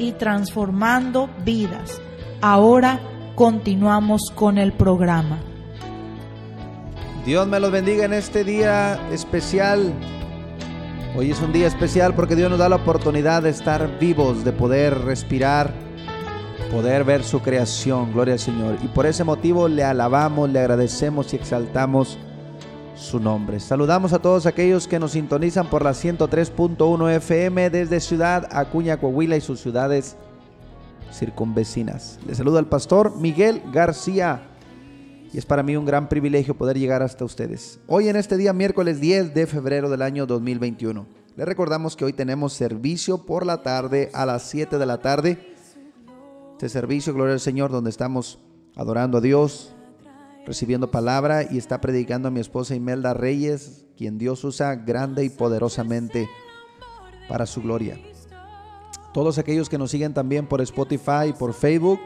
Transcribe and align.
y 0.00 0.12
transformando 0.12 1.28
vidas. 1.44 2.00
Ahora 2.40 2.98
continuamos 3.34 4.32
con 4.34 4.56
el 4.58 4.72
programa. 4.72 5.38
Dios 7.26 7.46
me 7.46 7.60
los 7.60 7.70
bendiga 7.70 8.06
en 8.06 8.14
este 8.14 8.44
día 8.44 8.98
especial. 9.12 9.92
Hoy 11.16 11.30
es 11.30 11.40
un 11.42 11.52
día 11.52 11.66
especial 11.66 12.14
porque 12.14 12.34
Dios 12.34 12.48
nos 12.48 12.58
da 12.58 12.68
la 12.68 12.76
oportunidad 12.76 13.42
de 13.42 13.50
estar 13.50 13.98
vivos, 13.98 14.42
de 14.42 14.52
poder 14.52 14.96
respirar, 15.02 15.74
poder 16.70 17.04
ver 17.04 17.22
su 17.22 17.40
creación. 17.40 18.12
Gloria 18.12 18.34
al 18.34 18.40
Señor. 18.40 18.76
Y 18.82 18.88
por 18.88 19.04
ese 19.04 19.22
motivo 19.22 19.68
le 19.68 19.84
alabamos, 19.84 20.48
le 20.48 20.60
agradecemos 20.60 21.32
y 21.34 21.36
exaltamos 21.36 22.18
su 23.00 23.18
nombre. 23.18 23.58
Saludamos 23.60 24.12
a 24.12 24.20
todos 24.20 24.46
aquellos 24.46 24.86
que 24.86 24.98
nos 24.98 25.12
sintonizan 25.12 25.68
por 25.68 25.82
la 25.82 25.92
103.1 25.92 27.10
FM 27.16 27.70
desde 27.70 27.98
Ciudad 28.00 28.46
Acuña, 28.52 28.98
Coahuila 28.98 29.36
y 29.36 29.40
sus 29.40 29.60
ciudades 29.60 30.16
circunvecinas. 31.12 32.20
Les 32.26 32.36
saluda 32.36 32.60
el 32.60 32.66
pastor 32.66 33.16
Miguel 33.16 33.62
García 33.72 34.42
y 35.32 35.38
es 35.38 35.46
para 35.46 35.62
mí 35.62 35.76
un 35.76 35.86
gran 35.86 36.08
privilegio 36.08 36.56
poder 36.56 36.78
llegar 36.78 37.02
hasta 37.02 37.24
ustedes. 37.24 37.80
Hoy 37.86 38.08
en 38.08 38.16
este 38.16 38.36
día, 38.36 38.52
miércoles 38.52 39.00
10 39.00 39.34
de 39.34 39.46
febrero 39.46 39.88
del 39.88 40.02
año 40.02 40.26
2021. 40.26 41.06
Les 41.36 41.46
recordamos 41.46 41.96
que 41.96 42.04
hoy 42.04 42.12
tenemos 42.12 42.52
servicio 42.52 43.24
por 43.24 43.46
la 43.46 43.62
tarde 43.62 44.10
a 44.12 44.26
las 44.26 44.42
7 44.50 44.78
de 44.78 44.86
la 44.86 44.98
tarde. 44.98 45.54
Este 46.52 46.68
servicio, 46.68 47.14
gloria 47.14 47.32
al 47.32 47.40
Señor, 47.40 47.70
donde 47.70 47.90
estamos 47.90 48.40
adorando 48.76 49.18
a 49.18 49.20
Dios, 49.20 49.74
recibiendo 50.50 50.90
palabra 50.90 51.44
y 51.48 51.58
está 51.58 51.80
predicando 51.80 52.26
a 52.26 52.32
mi 52.32 52.40
esposa 52.40 52.74
Imelda 52.74 53.14
Reyes, 53.14 53.86
quien 53.96 54.18
Dios 54.18 54.42
usa 54.42 54.74
grande 54.74 55.24
y 55.24 55.28
poderosamente 55.30 56.28
para 57.28 57.46
su 57.46 57.62
gloria. 57.62 57.96
Todos 59.14 59.38
aquellos 59.38 59.68
que 59.68 59.78
nos 59.78 59.92
siguen 59.92 60.12
también 60.12 60.48
por 60.48 60.60
Spotify 60.60 61.28
y 61.28 61.32
por 61.34 61.54
Facebook, 61.54 62.00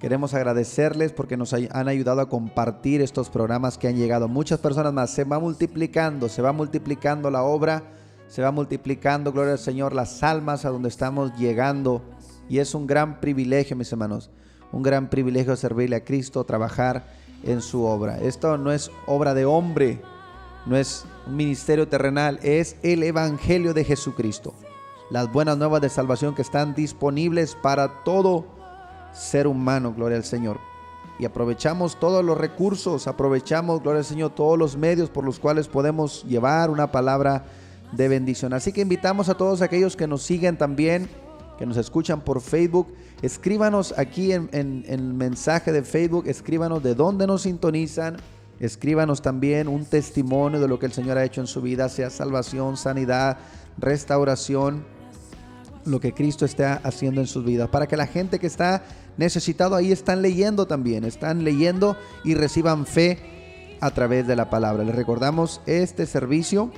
queremos 0.00 0.34
agradecerles 0.34 1.12
porque 1.12 1.36
nos 1.36 1.52
han 1.52 1.86
ayudado 1.86 2.20
a 2.20 2.28
compartir 2.28 3.00
estos 3.00 3.30
programas 3.30 3.78
que 3.78 3.86
han 3.86 3.94
llegado. 3.94 4.26
Muchas 4.26 4.58
personas 4.58 4.92
más, 4.92 5.10
se 5.10 5.22
va 5.22 5.38
multiplicando, 5.38 6.28
se 6.28 6.42
va 6.42 6.52
multiplicando 6.52 7.30
la 7.30 7.44
obra, 7.44 7.84
se 8.26 8.42
va 8.42 8.50
multiplicando, 8.50 9.30
gloria 9.30 9.52
al 9.52 9.60
Señor, 9.60 9.94
las 9.94 10.24
almas 10.24 10.64
a 10.64 10.70
donde 10.70 10.88
estamos 10.88 11.32
llegando. 11.38 12.02
Y 12.48 12.58
es 12.58 12.74
un 12.74 12.88
gran 12.88 13.20
privilegio, 13.20 13.76
mis 13.76 13.92
hermanos, 13.92 14.32
un 14.72 14.82
gran 14.82 15.10
privilegio 15.10 15.54
servirle 15.54 15.94
a 15.94 16.04
Cristo, 16.04 16.42
trabajar 16.42 17.21
en 17.42 17.60
su 17.60 17.84
obra. 17.84 18.18
Esto 18.20 18.58
no 18.58 18.72
es 18.72 18.90
obra 19.06 19.34
de 19.34 19.44
hombre, 19.44 20.02
no 20.66 20.76
es 20.76 21.04
un 21.26 21.36
ministerio 21.36 21.88
terrenal, 21.88 22.38
es 22.42 22.76
el 22.82 23.02
Evangelio 23.02 23.74
de 23.74 23.84
Jesucristo. 23.84 24.54
Las 25.10 25.30
buenas 25.30 25.58
nuevas 25.58 25.80
de 25.80 25.88
salvación 25.88 26.34
que 26.34 26.42
están 26.42 26.74
disponibles 26.74 27.54
para 27.54 28.02
todo 28.04 28.46
ser 29.12 29.46
humano, 29.46 29.92
gloria 29.94 30.16
al 30.16 30.24
Señor. 30.24 30.58
Y 31.18 31.24
aprovechamos 31.24 32.00
todos 32.00 32.24
los 32.24 32.38
recursos, 32.38 33.06
aprovechamos, 33.06 33.82
gloria 33.82 33.98
al 33.98 34.04
Señor, 34.04 34.30
todos 34.30 34.58
los 34.58 34.76
medios 34.76 35.10
por 35.10 35.24
los 35.24 35.38
cuales 35.38 35.68
podemos 35.68 36.24
llevar 36.24 36.70
una 36.70 36.90
palabra 36.90 37.44
de 37.92 38.08
bendición. 38.08 38.54
Así 38.54 38.72
que 38.72 38.80
invitamos 38.80 39.28
a 39.28 39.34
todos 39.34 39.62
aquellos 39.62 39.96
que 39.96 40.06
nos 40.06 40.22
siguen 40.22 40.56
también, 40.56 41.08
que 41.58 41.66
nos 41.66 41.76
escuchan 41.76 42.22
por 42.22 42.40
Facebook, 42.40 42.88
escríbanos 43.22 43.94
aquí 43.96 44.32
en, 44.32 44.48
el 44.52 45.14
mensaje 45.14 45.72
de 45.72 45.82
Facebook, 45.82 46.24
escríbanos 46.26 46.82
de 46.82 46.94
dónde 46.94 47.26
nos 47.26 47.42
sintonizan, 47.42 48.16
escríbanos 48.58 49.22
también 49.22 49.68
un 49.68 49.84
testimonio 49.84 50.60
de 50.60 50.68
lo 50.68 50.78
que 50.78 50.86
el 50.86 50.92
Señor 50.92 51.18
ha 51.18 51.24
hecho 51.24 51.40
en 51.40 51.46
su 51.46 51.62
vida, 51.62 51.88
sea 51.88 52.10
salvación, 52.10 52.76
sanidad, 52.76 53.38
restauración, 53.78 54.84
lo 55.84 56.00
que 56.00 56.12
Cristo 56.12 56.44
está 56.44 56.80
haciendo 56.84 57.20
en 57.20 57.26
sus 57.26 57.44
vidas, 57.44 57.68
para 57.68 57.86
que 57.86 57.96
la 57.96 58.06
gente 58.06 58.38
que 58.38 58.46
está 58.46 58.84
necesitado 59.16 59.74
ahí 59.74 59.92
están 59.92 60.22
leyendo 60.22 60.66
también, 60.66 61.04
están 61.04 61.44
leyendo 61.44 61.96
y 62.24 62.34
reciban 62.34 62.86
fe 62.86 63.76
a 63.80 63.90
través 63.90 64.26
de 64.26 64.36
la 64.36 64.48
palabra. 64.48 64.84
Les 64.84 64.94
recordamos 64.94 65.60
este 65.66 66.06
servicio 66.06 66.70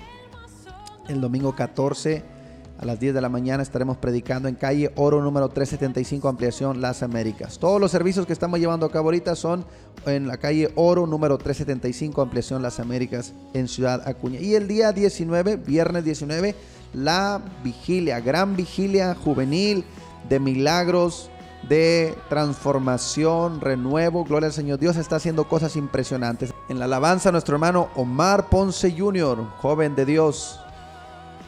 el 1.09 1.21
domingo 1.21 1.55
14 1.55 2.34
a 2.79 2.85
las 2.85 2.99
10 2.99 3.15
de 3.15 3.21
la 3.21 3.29
mañana 3.29 3.63
estaremos 3.63 3.97
predicando 3.97 4.49
en 4.49 4.57
calle 4.57 4.91
Oro 4.97 5.23
número 5.23 5.49
375, 5.49 6.29
ampliación 6.29 6.81
Las 6.81 7.03
Américas. 7.03 7.59
Todos 7.59 7.81
los 7.81 7.91
servicios 7.91 8.27
que 8.27 8.33
estamos 8.33 8.59
llevando 8.59 8.87
a 8.87 8.91
cabo 8.91 9.09
ahorita 9.09 9.37
son 9.37 9.65
en 10.07 10.27
la 10.27 10.37
calle 10.37 10.71
Oro 10.75 11.07
número 11.07 11.39
375, 11.39 12.21
ampliación 12.21 12.63
Las 12.63 12.81
Américas 12.81 13.33
en 13.53 13.69
Ciudad 13.69 14.07
Acuña. 14.07 14.41
Y 14.41 14.55
el 14.55 14.69
día 14.69 14.93
19, 14.93 15.57
viernes 15.57 16.05
19, 16.05 16.55
la 16.93 17.41
vigilia, 17.63 18.21
gran 18.21 18.57
vigilia 18.57 19.15
juvenil 19.15 19.85
de 20.29 20.41
milagros, 20.41 21.31
de 21.69 22.15
transformación, 22.29 23.61
renuevo. 23.61 24.25
Gloria 24.25 24.49
al 24.49 24.53
Señor. 24.53 24.79
Dios 24.79 24.97
está 24.97 25.17
haciendo 25.17 25.49
cosas 25.49 25.77
impresionantes. 25.77 26.53
En 26.69 26.79
la 26.79 26.85
alabanza, 26.85 27.33
nuestro 27.33 27.55
hermano 27.55 27.89
Omar 27.95 28.49
Ponce 28.49 28.95
Jr., 28.97 29.39
joven 29.59 29.95
de 29.95 30.05
Dios, 30.05 30.61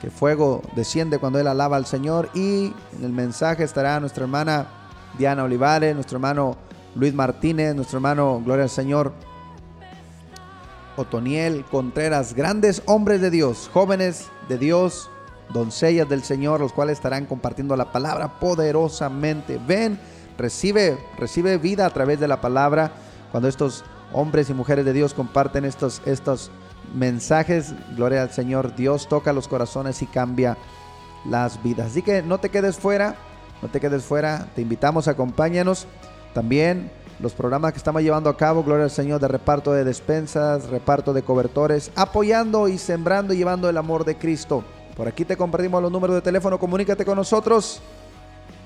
que 0.00 0.10
fuego 0.10 0.62
desciende 0.74 1.18
cuando 1.18 1.38
él 1.38 1.46
alaba 1.46 1.76
al 1.76 1.86
Señor. 1.86 2.30
Y 2.34 2.72
en 2.96 3.04
el 3.04 3.12
mensaje 3.12 3.64
estará 3.64 3.98
nuestra 4.00 4.24
hermana 4.24 4.66
Diana 5.18 5.44
Olivares, 5.44 5.94
nuestro 5.94 6.16
hermano 6.16 6.56
Luis 6.94 7.14
Martínez, 7.14 7.74
nuestro 7.74 7.98
hermano, 7.98 8.40
gloria 8.44 8.64
al 8.64 8.70
Señor, 8.70 9.12
Otoniel 10.96 11.64
Contreras, 11.70 12.34
grandes 12.34 12.82
hombres 12.86 13.20
de 13.20 13.30
Dios, 13.30 13.70
jóvenes 13.72 14.28
de 14.48 14.58
Dios, 14.58 15.10
doncellas 15.52 16.08
del 16.08 16.22
Señor, 16.22 16.60
los 16.60 16.72
cuales 16.72 16.98
estarán 16.98 17.26
compartiendo 17.26 17.76
la 17.76 17.92
palabra 17.92 18.38
poderosamente. 18.40 19.60
Ven, 19.66 19.98
recibe, 20.38 20.98
recibe 21.18 21.58
vida 21.58 21.86
a 21.86 21.90
través 21.90 22.18
de 22.18 22.28
la 22.28 22.40
palabra 22.40 22.92
cuando 23.30 23.48
estos 23.48 23.84
hombres 24.12 24.48
y 24.48 24.54
mujeres 24.54 24.84
de 24.84 24.92
Dios 24.92 25.14
comparten 25.14 25.64
estos, 25.64 26.00
estos 26.06 26.50
mensajes, 26.96 27.74
gloria 27.94 28.22
al 28.22 28.30
Señor, 28.30 28.74
Dios 28.74 29.08
toca 29.08 29.32
los 29.32 29.46
corazones 29.46 30.02
y 30.02 30.06
cambia 30.06 30.56
las 31.24 31.62
vidas. 31.62 31.88
Así 31.88 32.02
que 32.02 32.22
no 32.22 32.38
te 32.38 32.48
quedes 32.48 32.76
fuera, 32.76 33.16
no 33.62 33.68
te 33.68 33.80
quedes 33.80 34.04
fuera, 34.04 34.48
te 34.54 34.62
invitamos, 34.62 35.06
acompáñanos. 35.06 35.86
También 36.34 36.90
los 37.20 37.32
programas 37.32 37.72
que 37.72 37.78
estamos 37.78 38.02
llevando 38.02 38.30
a 38.30 38.36
cabo, 38.36 38.62
gloria 38.62 38.84
al 38.84 38.90
Señor, 38.90 39.20
de 39.20 39.28
reparto 39.28 39.72
de 39.72 39.84
despensas, 39.84 40.68
reparto 40.68 41.12
de 41.12 41.22
cobertores, 41.22 41.90
apoyando 41.94 42.68
y 42.68 42.78
sembrando 42.78 43.34
y 43.34 43.38
llevando 43.38 43.68
el 43.68 43.76
amor 43.76 44.04
de 44.04 44.16
Cristo. 44.16 44.64
Por 44.96 45.08
aquí 45.08 45.24
te 45.24 45.36
compartimos 45.36 45.82
los 45.82 45.92
números 45.92 46.16
de 46.16 46.22
teléfono, 46.22 46.58
comunícate 46.58 47.04
con 47.04 47.16
nosotros 47.16 47.82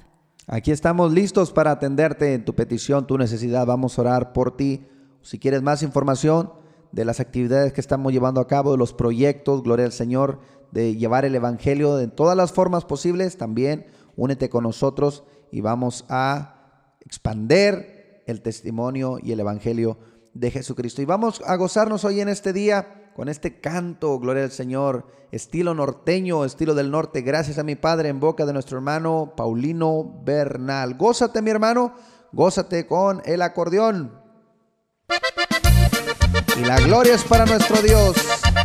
Aquí 0.48 0.72
estamos 0.72 1.12
listos 1.14 1.52
para 1.52 1.72
atenderte 1.72 2.34
en 2.34 2.44
tu 2.44 2.56
petición, 2.56 3.06
tu 3.06 3.18
necesidad. 3.18 3.68
Vamos 3.68 3.98
a 3.98 4.02
orar 4.02 4.34
por 4.34 4.58
ti. 4.58 4.88
Si 5.22 5.38
quieres 5.38 5.62
más 5.62 5.84
información 5.84 6.52
de 6.92 7.06
las 7.06 7.20
actividades 7.20 7.72
que 7.72 7.82
estamos 7.82 8.12
llevando 8.12 8.42
a 8.42 8.48
cabo, 8.48 8.72
de 8.72 8.80
los 8.80 8.94
proyectos, 8.94 9.62
gloria 9.62 9.86
al 9.86 9.92
Señor, 9.92 10.40
de 10.72 10.96
llevar 10.96 11.26
el 11.26 11.36
Evangelio 11.36 11.98
de 11.98 12.08
todas 12.08 12.36
las 12.36 12.52
formas 12.52 12.86
posibles, 12.86 13.38
también 13.38 13.86
únete 14.16 14.50
con 14.50 14.64
nosotros 14.64 15.24
y 15.52 15.62
vamos 15.62 16.06
a 16.10 16.56
expander 17.02 17.99
el 18.30 18.42
testimonio 18.42 19.18
y 19.22 19.32
el 19.32 19.40
evangelio 19.40 19.98
de 20.34 20.52
Jesucristo. 20.52 21.02
Y 21.02 21.06
vamos 21.06 21.42
a 21.46 21.56
gozarnos 21.56 22.06
hoy 22.06 22.22
en 22.22 22.30
este 22.30 22.54
día 22.54 23.12
con 23.16 23.28
este 23.28 23.60
canto, 23.60 24.20
gloria 24.20 24.44
al 24.44 24.52
Señor, 24.52 25.08
estilo 25.32 25.74
norteño, 25.74 26.46
estilo 26.46 26.74
del 26.74 26.92
norte, 26.92 27.22
gracias 27.22 27.58
a 27.58 27.64
mi 27.64 27.76
Padre 27.76 28.10
en 28.10 28.20
boca 28.20 28.46
de 28.46 28.54
nuestro 28.54 28.78
hermano 28.78 29.34
Paulino 29.36 30.22
Bernal. 30.24 30.96
Gózate 30.96 31.42
mi 31.42 31.50
hermano, 31.50 31.94
gózate 32.32 32.88
con 32.88 33.22
el 33.26 33.42
acordeón. 33.42 34.20
Y 36.56 36.62
la 36.62 36.80
gloria 36.80 37.16
es 37.16 37.24
para 37.24 37.46
nuestro 37.46 37.82
Dios. 37.82 38.16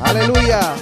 Aleluya. 0.00 0.75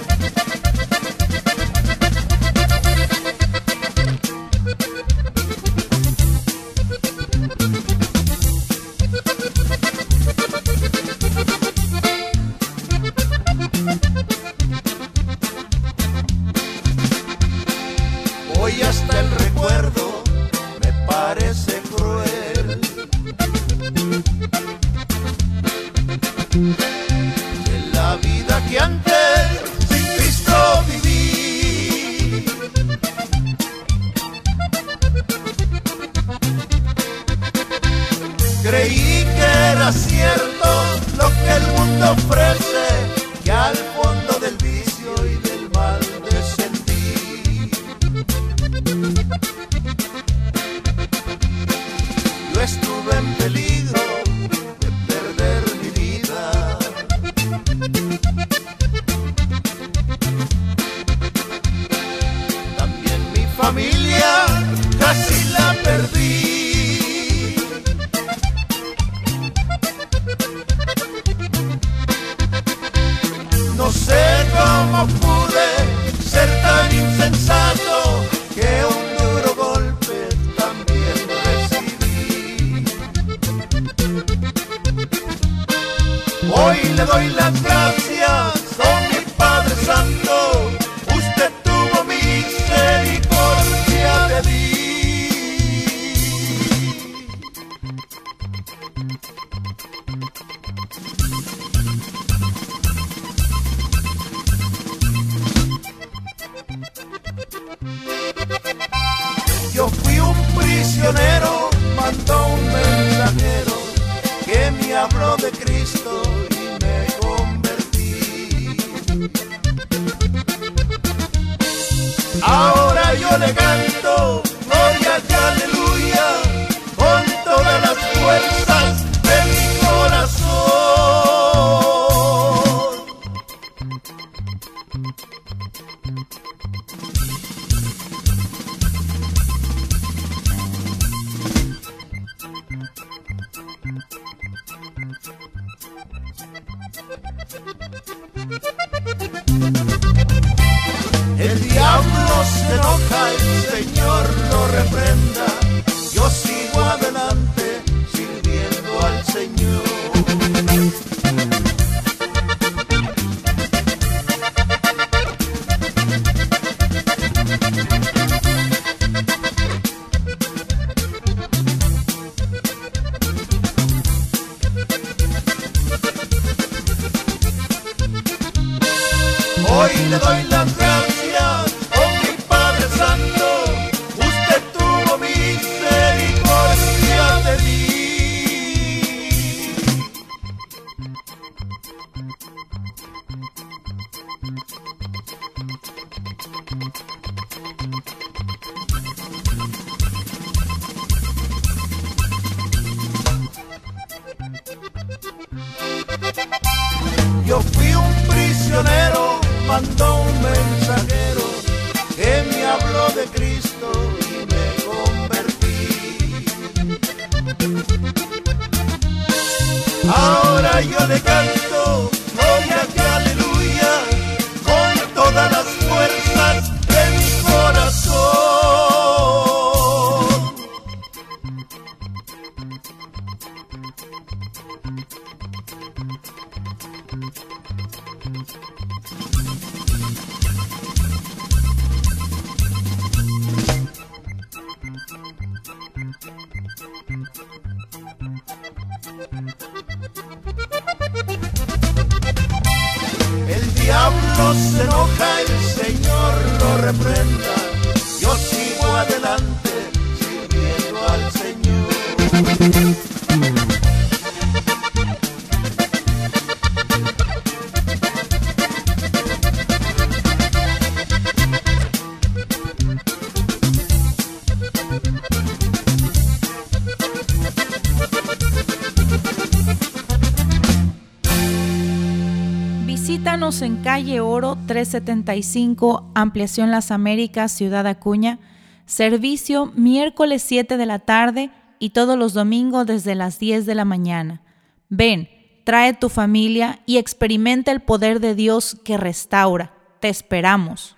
En 283.43 283.83
calle 283.83 284.21
Oro 284.21 284.57
375, 284.67 286.11
Ampliación 286.15 286.71
Las 286.71 286.91
Américas, 286.91 287.51
Ciudad 287.51 287.85
Acuña. 287.85 288.39
Servicio 288.85 289.65
miércoles 289.75 290.41
7 290.43 290.77
de 290.77 290.85
la 290.85 290.99
tarde 290.99 291.51
y 291.77 291.89
todos 291.89 292.17
los 292.17 292.31
domingos 292.31 292.87
desde 292.87 293.15
las 293.15 293.39
10 293.39 293.65
de 293.65 293.75
la 293.75 293.83
mañana. 293.83 294.41
Ven, 294.87 295.27
trae 295.65 295.93
tu 295.93 296.07
familia 296.07 296.81
y 296.85 296.97
experimenta 296.97 297.73
el 297.73 297.81
poder 297.81 298.21
de 298.21 298.33
Dios 298.33 298.77
que 298.85 298.95
restaura. 298.95 299.73
Te 299.99 300.07
esperamos. 300.07 300.95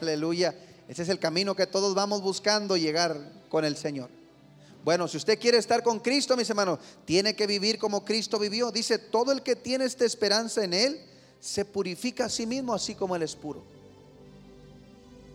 Aleluya. 0.00 0.54
Ese 0.88 1.02
es 1.02 1.10
el 1.10 1.18
camino 1.18 1.54
que 1.54 1.66
todos 1.66 1.94
vamos 1.94 2.22
buscando 2.22 2.78
llegar 2.78 3.18
con 3.50 3.66
el 3.66 3.76
Señor. 3.76 4.08
Bueno, 4.82 5.08
si 5.08 5.18
usted 5.18 5.38
quiere 5.38 5.58
estar 5.58 5.82
con 5.82 6.00
Cristo, 6.00 6.38
mis 6.38 6.48
hermanos, 6.48 6.78
tiene 7.04 7.36
que 7.36 7.46
vivir 7.46 7.76
como 7.76 8.02
Cristo 8.02 8.38
vivió. 8.38 8.72
Dice, 8.72 8.96
todo 8.96 9.30
el 9.30 9.42
que 9.42 9.56
tiene 9.56 9.84
esta 9.84 10.06
esperanza 10.06 10.64
en 10.64 10.72
Él, 10.72 11.11
se 11.42 11.64
purifica 11.64 12.26
a 12.26 12.28
sí 12.28 12.46
mismo 12.46 12.72
así 12.72 12.94
como 12.94 13.16
Él 13.16 13.22
es 13.22 13.34
puro. 13.34 13.60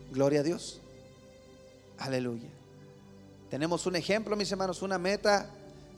Gloria 0.10 0.40
a 0.40 0.44
Dios. 0.44 0.80
Aleluya. 1.98 2.48
Tenemos 3.50 3.86
un 3.86 3.98
ejemplo, 3.98 4.38
mis 4.38 4.50
hermanos, 4.50 4.82
una 4.82 4.98
meta. 4.98 5.50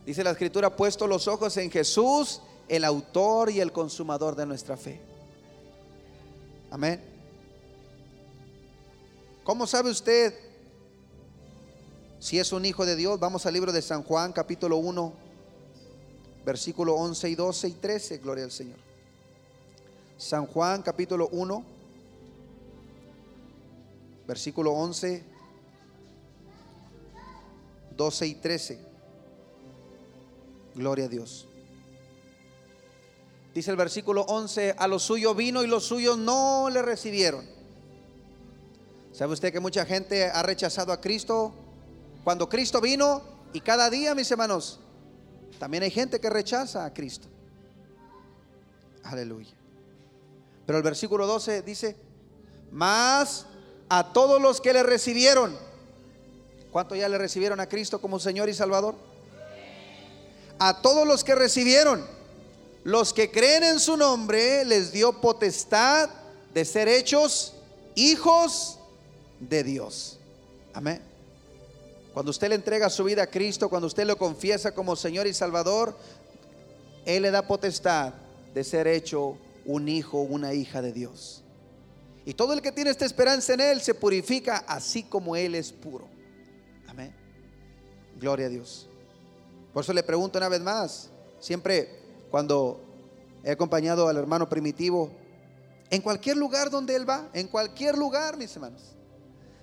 Dice 0.07 0.23
la 0.23 0.31
escritura, 0.31 0.75
puesto 0.75 1.05
los 1.05 1.27
ojos 1.27 1.55
en 1.57 1.69
Jesús, 1.69 2.41
el 2.67 2.85
autor 2.85 3.51
y 3.51 3.59
el 3.59 3.71
consumador 3.71 4.35
de 4.35 4.47
nuestra 4.47 4.75
fe. 4.77 4.99
Amén. 6.71 6.99
¿Cómo 9.43 9.67
sabe 9.67 9.91
usted 9.91 10.33
si 12.19 12.39
es 12.39 12.51
un 12.51 12.65
hijo 12.65 12.83
de 12.83 12.95
Dios? 12.95 13.19
Vamos 13.19 13.45
al 13.45 13.53
libro 13.53 13.71
de 13.71 13.83
San 13.83 14.01
Juan, 14.01 14.33
capítulo 14.33 14.77
1, 14.77 15.13
versículo 16.43 16.95
11 16.95 17.29
y 17.29 17.35
12 17.35 17.67
y 17.67 17.73
13. 17.73 18.17
Gloria 18.17 18.45
al 18.45 18.51
Señor. 18.51 18.88
San 20.19 20.47
Juan 20.47 20.81
capítulo 20.81 21.29
1, 21.31 21.63
versículo 24.27 24.73
11, 24.73 25.23
12 27.95 28.27
y 28.27 28.35
13. 28.35 28.79
Gloria 30.75 31.05
a 31.05 31.07
Dios. 31.07 31.47
Dice 33.53 33.71
el 33.71 33.77
versículo 33.77 34.23
11, 34.23 34.75
a 34.77 34.89
lo 34.89 34.99
suyo 34.99 35.33
vino 35.33 35.63
y 35.63 35.67
los 35.67 35.85
suyos 35.85 36.17
no 36.17 36.69
le 36.69 36.81
recibieron. 36.81 37.45
¿Sabe 39.13 39.31
usted 39.31 39.53
que 39.53 39.61
mucha 39.61 39.85
gente 39.85 40.25
ha 40.25 40.43
rechazado 40.43 40.91
a 40.91 40.99
Cristo 40.99 41.53
cuando 42.25 42.49
Cristo 42.49 42.81
vino? 42.81 43.21
Y 43.53 43.61
cada 43.61 43.89
día, 43.89 44.13
mis 44.15 44.29
hermanos, 44.29 44.81
también 45.59 45.83
hay 45.83 45.91
gente 45.91 46.19
que 46.19 46.29
rechaza 46.29 46.83
a 46.83 46.93
Cristo. 46.93 47.29
Aleluya. 49.03 49.58
Pero 50.69 50.77
el 50.77 50.83
versículo 50.83 51.25
12 51.25 51.63
dice, 51.63 51.95
más 52.69 53.47
a 53.89 54.13
todos 54.13 54.39
los 54.39 54.61
que 54.61 54.71
le 54.71 54.83
recibieron. 54.83 55.57
¿Cuánto 56.71 56.93
ya 56.93 57.09
le 57.09 57.17
recibieron 57.17 57.59
a 57.59 57.67
Cristo 57.67 57.99
como 57.99 58.19
Señor 58.19 58.49
y 58.49 58.53
Salvador? 58.53 58.93
A 60.59 60.79
todos 60.83 61.07
los 61.07 61.23
que 61.23 61.33
recibieron, 61.33 62.05
los 62.83 63.13
que 63.13 63.31
creen 63.31 63.63
en 63.63 63.79
su 63.79 63.97
nombre, 63.97 64.63
les 64.63 64.91
dio 64.91 65.19
potestad 65.19 66.11
de 66.53 66.63
ser 66.65 66.87
hechos 66.87 67.55
hijos 67.95 68.77
de 69.39 69.63
Dios. 69.63 70.19
Amén. 70.71 71.01
Cuando 72.13 72.29
usted 72.29 72.47
le 72.47 72.53
entrega 72.53 72.91
su 72.91 73.03
vida 73.03 73.23
a 73.23 73.27
Cristo, 73.31 73.69
cuando 73.69 73.87
usted 73.87 74.05
lo 74.05 74.19
confiesa 74.19 74.71
como 74.71 74.95
Señor 74.95 75.25
y 75.25 75.33
Salvador, 75.33 75.97
Él 77.07 77.23
le 77.23 77.31
da 77.31 77.47
potestad 77.47 78.13
de 78.53 78.63
ser 78.63 78.85
hecho 78.85 79.35
un 79.65 79.87
hijo, 79.89 80.21
una 80.21 80.53
hija 80.53 80.81
de 80.81 80.93
Dios. 80.93 81.43
Y 82.25 82.33
todo 82.33 82.53
el 82.53 82.61
que 82.61 82.71
tiene 82.71 82.91
esta 82.91 83.05
esperanza 83.05 83.53
en 83.53 83.61
Él 83.61 83.81
se 83.81 83.93
purifica 83.93 84.57
así 84.67 85.03
como 85.03 85.35
Él 85.35 85.55
es 85.55 85.71
puro. 85.71 86.07
Amén. 86.87 87.13
Gloria 88.19 88.47
a 88.47 88.49
Dios. 88.49 88.87
Por 89.73 89.83
eso 89.83 89.93
le 89.93 90.03
pregunto 90.03 90.37
una 90.37 90.49
vez 90.49 90.61
más, 90.61 91.09
siempre 91.39 91.89
cuando 92.29 92.81
he 93.43 93.51
acompañado 93.51 94.07
al 94.07 94.17
hermano 94.17 94.49
primitivo, 94.49 95.11
en 95.89 96.01
cualquier 96.01 96.37
lugar 96.37 96.69
donde 96.69 96.95
Él 96.95 97.09
va, 97.09 97.29
en 97.33 97.47
cualquier 97.47 97.97
lugar, 97.97 98.37
mis 98.37 98.53
hermanos, 98.55 98.95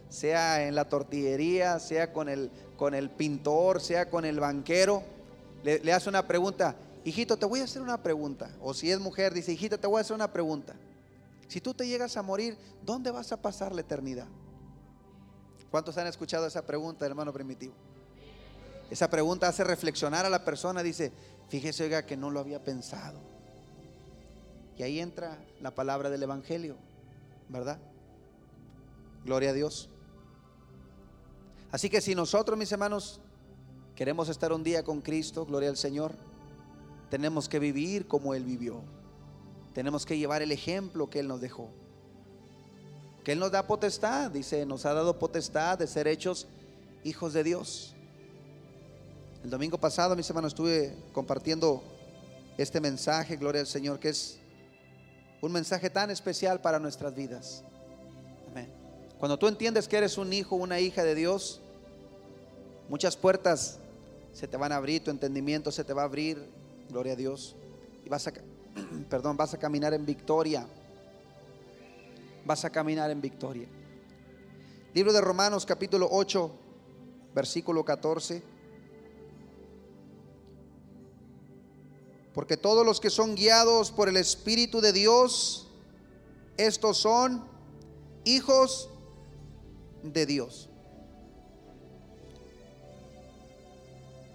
sea 0.09 0.67
en 0.67 0.75
la 0.75 0.89
tortillería, 0.89 1.79
sea 1.79 2.13
con 2.13 2.29
el, 2.29 2.51
con 2.77 2.95
el 2.95 3.11
pintor, 3.11 3.81
sea 3.81 4.09
con 4.09 4.25
el 4.25 4.41
banquero, 4.41 5.03
le, 5.63 5.81
le 5.81 5.93
hace 5.93 6.09
una 6.09 6.27
pregunta, 6.27 6.77
hijito, 7.07 7.37
te 7.37 7.47
voy 7.47 7.61
a 7.61 7.65
hacer 7.65 7.81
una 7.81 8.03
pregunta. 8.03 8.51
O 8.61 8.75
si 8.75 8.91
es 8.91 8.99
mujer, 8.99 9.33
dice, 9.33 9.53
hijito, 9.53 9.79
te 9.79 9.87
voy 9.87 9.99
a 9.99 10.01
hacer 10.01 10.15
una 10.15 10.33
pregunta. 10.33 10.75
Si 11.47 11.61
tú 11.61 11.73
te 11.73 11.87
llegas 11.87 12.17
a 12.17 12.23
morir, 12.23 12.59
¿dónde 12.85 13.13
vas 13.13 13.31
a 13.31 13.41
pasar 13.41 13.73
la 13.73 13.83
eternidad? 13.83 14.27
¿Cuántos 15.71 15.97
han 15.99 16.09
escuchado 16.09 16.47
esa 16.47 16.67
pregunta, 16.67 17.07
hermano 17.07 17.33
primitivo? 17.33 17.75
Esa 18.91 19.09
pregunta 19.09 19.47
hace 19.47 19.63
reflexionar 19.63 20.27
a 20.27 20.31
la 20.31 20.45
persona, 20.45 20.83
dice, 20.83 21.13
fíjese, 21.49 21.85
oiga, 21.85 22.05
que 22.05 22.17
no 22.17 22.31
lo 22.31 22.41
había 22.41 22.63
pensado. 22.63 23.21
Y 24.77 24.83
ahí 24.83 24.99
entra 24.99 25.39
la 25.61 25.75
palabra 25.75 26.11
del 26.11 26.25
Evangelio, 26.25 26.77
¿verdad? 27.49 27.79
Gloria 29.25 29.51
a 29.51 29.53
Dios. 29.53 29.89
Así 31.71 31.89
que 31.89 32.01
si 32.01 32.17
nosotros, 32.17 32.59
mis 32.59 32.71
hermanos, 32.73 33.21
queremos 33.95 34.29
estar 34.29 34.53
un 34.53 34.65
día 34.65 34.83
con 34.83 35.01
Cristo, 35.01 35.47
gloria 35.47 35.69
al 35.69 35.77
Señor, 35.77 36.17
tenemos 37.11 37.49
que 37.49 37.59
vivir 37.59 38.07
como 38.07 38.35
Él 38.35 38.45
vivió. 38.45 38.83
Tenemos 39.75 40.07
que 40.07 40.19
llevar 40.19 40.43
el 40.43 40.53
ejemplo 40.53 41.09
que 41.09 41.21
Él 41.21 41.29
nos 41.29 41.41
dejó. 41.41 41.71
Que 43.25 43.33
Él 43.33 43.39
nos 43.39 43.51
da 43.51 43.67
potestad, 43.67 44.31
dice, 44.31 44.65
nos 44.67 44.87
ha 44.87 44.95
dado 44.95 45.19
potestad 45.19 45.79
de 45.79 45.87
ser 45.87 46.09
hechos 46.09 46.47
hijos 47.05 47.33
de 47.33 47.45
Dios. 47.45 47.95
El 49.45 49.51
domingo 49.51 49.79
pasado, 49.79 50.17
mis 50.17 50.29
hermanos, 50.29 50.53
estuve 50.53 50.95
compartiendo 51.13 51.83
este 52.59 52.81
mensaje, 52.81 53.37
gloria 53.37 53.61
al 53.61 53.67
Señor, 53.67 53.99
que 53.99 54.09
es 54.09 54.39
un 55.41 55.53
mensaje 55.53 55.91
tan 55.91 56.11
especial 56.11 56.61
para 56.61 56.79
nuestras 56.79 57.15
vidas. 57.15 57.63
Amén. 58.51 58.69
Cuando 59.19 59.39
tú 59.39 59.47
entiendes 59.47 59.87
que 59.87 59.97
eres 59.97 60.19
un 60.19 60.33
hijo, 60.33 60.57
una 60.57 60.81
hija 60.81 61.05
de 61.05 61.15
Dios, 61.15 61.61
muchas 62.89 63.17
puertas 63.17 63.79
se 64.33 64.49
te 64.49 64.57
van 64.57 64.73
a 64.73 64.77
abrir, 64.77 65.05
tu 65.05 65.11
entendimiento 65.11 65.71
se 65.71 65.85
te 65.85 65.93
va 65.93 66.03
a 66.03 66.07
abrir, 66.07 66.56
Gloria 66.89 67.15
a 67.15 67.17
Dios. 67.17 67.57
Y 68.05 68.09
vas 68.09 68.27
a, 68.29 68.33
perdón, 69.11 69.37
vas 69.37 69.55
a 69.55 69.59
caminar 69.59 69.95
en 69.95 70.07
victoria. 70.07 70.67
Vas 72.45 72.65
a 72.65 72.71
caminar 72.71 73.11
en 73.11 73.21
victoria. 73.21 73.69
Libro 74.95 75.13
de 75.13 75.21
Romanos 75.21 75.67
capítulo 75.67 76.09
8, 76.11 76.51
versículo 77.35 77.85
14. 77.85 78.43
Porque 82.33 82.57
todos 82.57 82.85
los 82.85 83.01
que 83.01 83.11
son 83.11 83.35
guiados 83.35 83.91
por 83.91 84.09
el 84.09 84.17
Espíritu 84.17 84.81
de 84.81 84.93
Dios, 84.93 85.69
estos 86.57 86.99
son 86.99 87.45
hijos 88.25 88.91
de 90.03 90.27
Dios. 90.27 90.69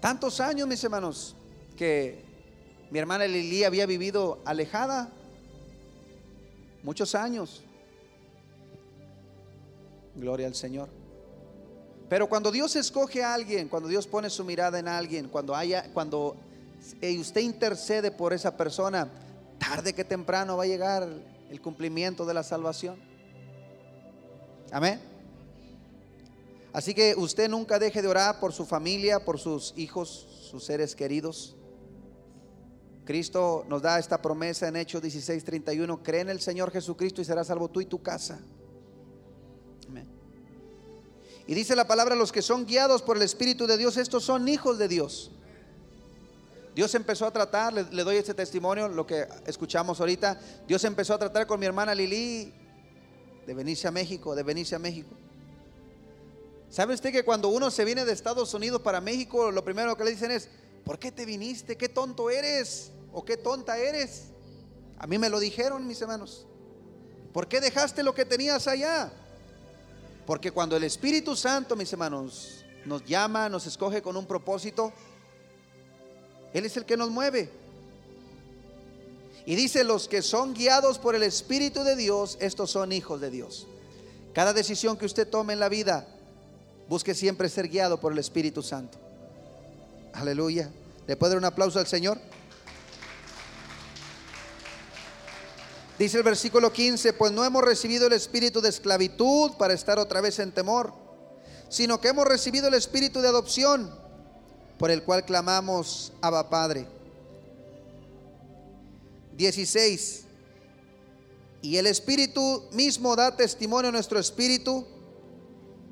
Tantos 0.00 0.40
años, 0.40 0.66
mis 0.66 0.82
hermanos, 0.82 1.36
que 1.76 2.31
mi 2.92 2.98
hermana 2.98 3.26
Lili 3.26 3.64
había 3.64 3.86
vivido 3.86 4.42
alejada 4.44 5.08
muchos 6.82 7.14
años. 7.14 7.62
Gloria 10.14 10.46
al 10.46 10.54
Señor. 10.54 10.90
Pero 12.10 12.28
cuando 12.28 12.52
Dios 12.52 12.76
escoge 12.76 13.24
a 13.24 13.32
alguien, 13.32 13.70
cuando 13.70 13.88
Dios 13.88 14.06
pone 14.06 14.28
su 14.28 14.44
mirada 14.44 14.78
en 14.78 14.88
alguien, 14.88 15.30
cuando 15.30 15.56
haya, 15.56 15.90
cuando 15.94 16.36
usted 17.18 17.40
intercede 17.40 18.10
por 18.10 18.34
esa 18.34 18.58
persona, 18.58 19.08
tarde 19.58 19.94
que 19.94 20.04
temprano 20.04 20.58
va 20.58 20.64
a 20.64 20.66
llegar 20.66 21.08
el 21.48 21.60
cumplimiento 21.62 22.26
de 22.26 22.34
la 22.34 22.42
salvación. 22.42 22.96
Amén. 24.70 25.00
Así 26.74 26.92
que 26.92 27.14
usted 27.16 27.48
nunca 27.48 27.78
deje 27.78 28.02
de 28.02 28.08
orar 28.08 28.38
por 28.38 28.52
su 28.52 28.66
familia, 28.66 29.24
por 29.24 29.38
sus 29.38 29.72
hijos, 29.78 30.28
sus 30.50 30.62
seres 30.62 30.94
queridos. 30.94 31.56
Cristo 33.04 33.64
nos 33.68 33.82
da 33.82 33.98
esta 33.98 34.22
promesa 34.22 34.68
en 34.68 34.76
Hechos 34.76 35.02
16:31, 35.02 36.02
cree 36.02 36.20
en 36.20 36.30
el 36.30 36.40
Señor 36.40 36.70
Jesucristo 36.70 37.20
y 37.20 37.24
serás 37.24 37.48
salvo 37.48 37.68
tú 37.68 37.80
y 37.80 37.86
tu 37.86 38.02
casa. 38.02 38.40
Y 41.44 41.54
dice 41.54 41.74
la 41.74 41.88
palabra, 41.88 42.14
los 42.14 42.30
que 42.30 42.40
son 42.40 42.64
guiados 42.64 43.02
por 43.02 43.16
el 43.16 43.22
Espíritu 43.24 43.66
de 43.66 43.76
Dios, 43.76 43.96
estos 43.96 44.22
son 44.22 44.46
hijos 44.46 44.78
de 44.78 44.86
Dios. 44.86 45.32
Dios 46.74 46.94
empezó 46.94 47.26
a 47.26 47.32
tratar, 47.32 47.72
le, 47.72 47.84
le 47.90 48.04
doy 48.04 48.16
este 48.16 48.32
testimonio, 48.32 48.88
lo 48.88 49.06
que 49.06 49.26
escuchamos 49.46 50.00
ahorita, 50.00 50.40
Dios 50.68 50.84
empezó 50.84 51.14
a 51.14 51.18
tratar 51.18 51.46
con 51.48 51.58
mi 51.58 51.66
hermana 51.66 51.94
Lili 51.94 52.54
de 53.44 53.54
venirse 53.54 53.88
a 53.88 53.90
México, 53.90 54.36
de 54.36 54.44
venirse 54.44 54.76
a 54.76 54.78
México. 54.78 55.10
¿Sabe 56.70 56.94
usted 56.94 57.12
que 57.12 57.24
cuando 57.24 57.48
uno 57.48 57.70
se 57.70 57.84
viene 57.84 58.04
de 58.04 58.12
Estados 58.12 58.54
Unidos 58.54 58.80
para 58.80 59.00
México, 59.00 59.50
lo 59.50 59.64
primero 59.64 59.94
que 59.96 60.04
le 60.04 60.12
dicen 60.12 60.30
es, 60.30 60.48
¿por 60.84 60.98
qué 60.98 61.12
te 61.12 61.24
viniste? 61.24 61.76
¿Qué 61.76 61.88
tonto 61.88 62.30
eres? 62.30 62.90
¿O 63.12 63.24
qué 63.24 63.36
tonta 63.36 63.78
eres? 63.78 64.24
A 64.98 65.06
mí 65.06 65.18
me 65.18 65.28
lo 65.28 65.40
dijeron, 65.40 65.86
mis 65.86 66.00
hermanos. 66.00 66.46
¿Por 67.32 67.48
qué 67.48 67.60
dejaste 67.60 68.02
lo 68.02 68.14
que 68.14 68.24
tenías 68.24 68.68
allá? 68.68 69.12
Porque 70.26 70.50
cuando 70.50 70.76
el 70.76 70.84
Espíritu 70.84 71.34
Santo, 71.34 71.74
mis 71.76 71.92
hermanos, 71.92 72.64
nos 72.84 73.04
llama, 73.04 73.48
nos 73.48 73.66
escoge 73.66 74.02
con 74.02 74.16
un 74.16 74.26
propósito, 74.26 74.92
Él 76.52 76.64
es 76.64 76.76
el 76.76 76.84
que 76.84 76.96
nos 76.96 77.10
mueve. 77.10 77.50
Y 79.44 79.56
dice, 79.56 79.82
los 79.82 80.06
que 80.06 80.22
son 80.22 80.54
guiados 80.54 80.98
por 80.98 81.16
el 81.16 81.22
Espíritu 81.22 81.82
de 81.82 81.96
Dios, 81.96 82.36
estos 82.40 82.70
son 82.70 82.92
hijos 82.92 83.20
de 83.20 83.30
Dios. 83.30 83.66
Cada 84.32 84.52
decisión 84.52 84.96
que 84.96 85.06
usted 85.06 85.28
tome 85.28 85.52
en 85.52 85.60
la 85.60 85.68
vida, 85.68 86.06
busque 86.88 87.14
siempre 87.14 87.48
ser 87.48 87.68
guiado 87.68 87.98
por 87.98 88.12
el 88.12 88.18
Espíritu 88.18 88.62
Santo. 88.62 88.98
Aleluya. 90.12 90.70
¿Le 91.06 91.16
puede 91.16 91.30
dar 91.30 91.38
un 91.38 91.44
aplauso 91.44 91.78
al 91.78 91.86
Señor? 91.86 92.18
Dice 95.98 96.16
el 96.16 96.22
versículo 96.22 96.72
15, 96.72 97.12
pues 97.12 97.32
no 97.32 97.44
hemos 97.44 97.62
recibido 97.62 98.06
el 98.06 98.12
espíritu 98.12 98.60
de 98.60 98.70
esclavitud 98.70 99.52
para 99.52 99.74
estar 99.74 99.98
otra 99.98 100.20
vez 100.20 100.38
en 100.38 100.52
temor, 100.52 100.92
sino 101.68 102.00
que 102.00 102.08
hemos 102.08 102.26
recibido 102.26 102.68
el 102.68 102.74
espíritu 102.74 103.20
de 103.20 103.28
adopción, 103.28 103.90
por 104.78 104.90
el 104.90 105.02
cual 105.04 105.24
clamamos, 105.24 106.12
Abba 106.20 106.48
Padre. 106.50 106.86
16. 109.36 110.24
Y 111.62 111.76
el 111.76 111.86
espíritu 111.86 112.68
mismo 112.72 113.14
da 113.14 113.36
testimonio 113.36 113.90
a 113.90 113.92
nuestro 113.92 114.18
espíritu 114.18 114.84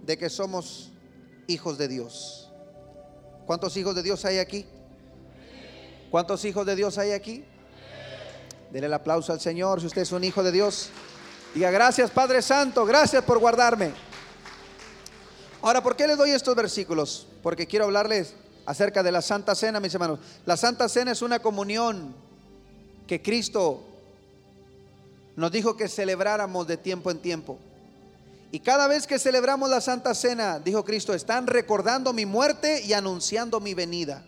de 0.05 0.19
que 0.19 0.29
somos 0.29 0.91
hijos 1.47 1.79
de 1.79 1.89
Dios. 1.89 2.40
¿Cuántos 3.51 3.77
hijos 3.77 3.97
de 3.97 4.05
Dios 4.05 4.25
hay 4.25 4.39
aquí? 4.39 4.65
¿Cuántos 6.09 6.45
hijos 6.45 6.65
de 6.65 6.77
Dios 6.77 6.99
hay 6.99 7.11
aquí? 7.11 7.45
Dele 8.71 8.87
el 8.87 8.95
aplauso 8.95 9.33
al 9.33 9.41
Señor 9.41 9.81
si 9.81 9.89
usted 9.89 10.03
es 10.03 10.13
un 10.13 10.23
hijo 10.23 10.45
de 10.45 10.53
Dios. 10.53 10.91
Diga 11.53 11.73
gracias 11.73 12.13
Padre 12.13 12.43
Santo, 12.43 12.87
gracias 12.87 13.25
por 13.25 13.41
guardarme. 13.41 13.91
Ahora, 15.63 15.83
¿por 15.83 15.97
qué 15.97 16.07
les 16.07 16.17
doy 16.17 16.31
estos 16.31 16.55
versículos? 16.55 17.27
Porque 17.43 17.67
quiero 17.67 17.87
hablarles 17.87 18.37
acerca 18.67 19.03
de 19.03 19.11
la 19.11 19.21
Santa 19.21 19.57
Cena, 19.57 19.81
mis 19.81 19.93
hermanos. 19.95 20.21
La 20.47 20.57
Santa 20.57 20.89
Cena 20.89 21.11
es 21.11 21.21
una 21.21 21.41
comunión 21.41 22.15
que 23.09 23.21
Cristo 23.21 23.83
nos 25.35 25.51
dijo 25.51 25.77
que 25.77 25.89
celebráramos 25.89 26.69
de 26.69 26.77
tiempo 26.77 27.11
en 27.11 27.19
tiempo. 27.19 27.59
Y 28.53 28.61
cada 28.61 28.89
vez 28.89 29.07
que 29.07 29.19
celebramos 29.19 29.71
la 29.71 29.81
Santa 29.81 30.15
Cena, 30.15 30.59
dijo 30.59 30.85
Cristo, 30.85 31.15
están 31.15 31.47
recordando 31.47 32.13
mi 32.13 32.27
muerte 32.27 32.83
y 32.83 32.93
anunciando 32.93 33.61
mi 33.61 33.75
venida. 33.75 34.25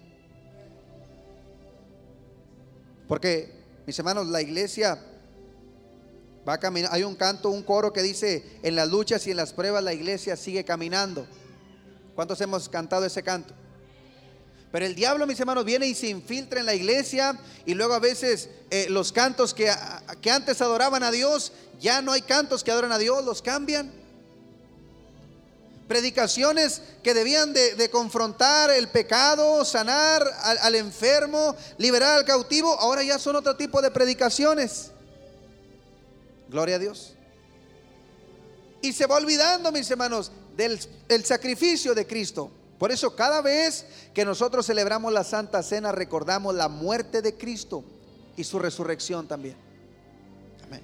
Porque 3.09 3.63
mis 3.85 3.99
hermanos, 3.99 4.29
la 4.29 4.41
iglesia 4.41 4.99
va 6.49 6.55
a 6.55 6.59
caminar. 6.61 6.91
Hay 6.95 7.03
un 7.03 7.17
canto, 7.17 7.51
un 7.51 7.65
coro 7.65 7.93
que 7.93 8.01
dice, 8.01 8.61
en 8.63 8.77
las 8.77 8.89
luchas 8.89 9.27
y 9.27 9.33
en 9.33 9.39
las 9.39 9.53
pruebas 9.53 9.83
la 9.83 9.93
iglesia 9.93 10.37
sigue 10.37 10.65
caminando. 10.65 11.27
¿Cuántos 12.15 12.41
hemos 12.41 12.69
cantado 12.69 13.05
ese 13.05 13.25
canto? 13.25 13.55
Pero 14.71 14.87
el 14.87 14.95
diablo, 14.95 15.27
mis 15.27 15.39
hermanos, 15.41 15.65
viene 15.65 15.87
y 15.87 15.95
se 15.95 16.07
infiltra 16.07 16.61
en 16.61 16.67
la 16.67 16.75
iglesia 16.75 17.39
y 17.67 17.75
luego 17.75 17.93
a 17.93 17.99
veces 17.99 18.49
eh, 18.71 18.87
los 18.89 19.13
cantos 19.13 19.53
que, 19.53 19.71
que 20.21 20.31
antes 20.31 20.63
adoraban 20.63 21.03
a 21.03 21.11
Dios, 21.11 21.53
ya 21.81 22.01
no 22.01 22.13
hay 22.13 22.23
cantos 22.23 22.63
que 22.63 22.71
adoran 22.71 22.93
a 22.93 22.99
Dios, 22.99 23.25
los 23.25 23.43
cambian 23.43 24.02
predicaciones 25.89 26.83
que 27.03 27.15
debían 27.15 27.53
de, 27.53 27.91
confrontar 27.91 28.71
el 28.71 28.89
pecado, 28.89 29.65
sanar 29.65 30.27
al, 30.43 30.75
enfermo, 30.75 31.55
liberar 31.79 32.19
al 32.19 32.25
cautivo, 32.25 32.79
ahora 32.79 33.03
ya 33.03 33.19
son 33.19 33.37
otro 33.37 33.57
tipo 33.57 33.83
de 33.83 33.91
predicaciones. 33.91 34.91
Gloria 36.49 36.77
a 36.77 36.79
Dios. 36.79 37.15
Y 38.81 38.93
se 38.93 39.07
va 39.07 39.17
olvidando, 39.17 39.71
mis 39.71 39.91
hermanos, 39.91 40.33
del, 40.57 40.79
sacrificio 41.25 41.95
de 41.95 42.07
Cristo. 42.07 42.51
Por 42.79 42.91
eso 42.91 43.15
cada 43.15 43.41
vez 43.41 43.87
que 44.13 44.25
nosotros 44.25 44.67
celebramos 44.67 45.13
la 45.13 45.25
Santa 45.25 45.63
Cena 45.63 45.93
recordamos 45.93 46.55
la 46.55 46.69
muerte 46.69 47.23
de 47.23 47.37
Cristo 47.37 47.85
y 48.37 48.45
su 48.45 48.59
resurrección 48.59 49.29
también. 49.29 49.57
Amén. 50.65 50.83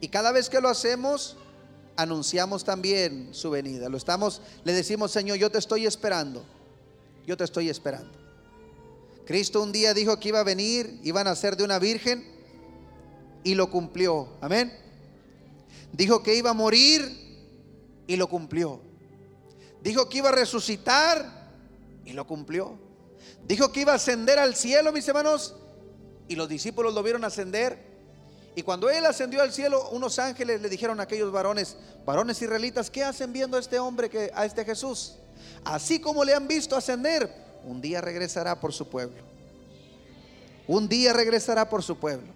Y 0.00 0.08
cada 0.08 0.32
vez 0.32 0.48
que 0.48 0.60
lo 0.60 0.70
hacemos, 0.70 1.36
anunciamos 1.96 2.64
también 2.64 3.28
su 3.32 3.50
venida. 3.50 3.88
Lo 3.88 3.96
estamos, 3.96 4.40
le 4.64 4.72
decimos, 4.72 5.10
Señor, 5.10 5.38
yo 5.38 5.50
te 5.50 5.58
estoy 5.58 5.86
esperando. 5.86 6.44
Yo 7.26 7.36
te 7.36 7.44
estoy 7.44 7.68
esperando. 7.68 8.12
Cristo 9.24 9.60
un 9.62 9.72
día 9.72 9.92
dijo 9.92 10.20
que 10.20 10.28
iba 10.28 10.40
a 10.40 10.44
venir, 10.44 11.00
iba 11.02 11.20
a 11.20 11.24
nacer 11.24 11.56
de 11.56 11.64
una 11.64 11.78
virgen 11.78 12.24
y 13.42 13.54
lo 13.54 13.70
cumplió. 13.70 14.28
Amén. 14.40 14.72
Dijo 15.92 16.22
que 16.22 16.36
iba 16.36 16.50
a 16.50 16.54
morir 16.54 17.02
y 18.06 18.16
lo 18.16 18.28
cumplió. 18.28 18.80
Dijo 19.82 20.08
que 20.08 20.18
iba 20.18 20.28
a 20.28 20.32
resucitar 20.32 21.50
y 22.04 22.12
lo 22.12 22.26
cumplió. 22.26 22.78
Dijo 23.46 23.72
que 23.72 23.80
iba 23.80 23.92
a 23.92 23.96
ascender 23.96 24.38
al 24.38 24.54
cielo, 24.54 24.92
mis 24.92 25.06
hermanos, 25.08 25.56
y 26.28 26.36
los 26.36 26.48
discípulos 26.48 26.94
lo 26.94 27.02
vieron 27.02 27.24
ascender 27.24 27.95
y 28.56 28.62
cuando 28.62 28.88
él 28.88 29.04
ascendió 29.04 29.42
al 29.42 29.52
cielo, 29.52 29.90
unos 29.90 30.18
ángeles 30.18 30.62
le 30.62 30.70
dijeron 30.70 30.98
a 30.98 31.02
aquellos 31.02 31.30
varones, 31.30 31.76
varones 32.06 32.40
israelitas, 32.40 32.90
¿qué 32.90 33.04
hacen 33.04 33.30
viendo 33.30 33.58
a 33.58 33.60
este 33.60 33.78
hombre, 33.78 34.08
que, 34.08 34.32
a 34.34 34.46
este 34.46 34.64
Jesús? 34.64 35.16
Así 35.62 36.00
como 36.00 36.24
le 36.24 36.34
han 36.34 36.48
visto 36.48 36.74
ascender, 36.74 37.30
un 37.64 37.82
día 37.82 38.00
regresará 38.00 38.58
por 38.58 38.72
su 38.72 38.88
pueblo. 38.88 39.22
Un 40.66 40.88
día 40.88 41.12
regresará 41.12 41.68
por 41.68 41.82
su 41.82 41.98
pueblo. 41.98 42.28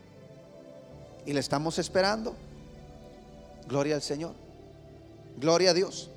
Y 1.24 1.32
le 1.32 1.40
estamos 1.40 1.78
esperando. 1.78 2.36
Gloria 3.66 3.94
al 3.94 4.02
Señor. 4.02 4.34
Gloria 5.38 5.70
a 5.70 5.74
Dios. 5.74 6.10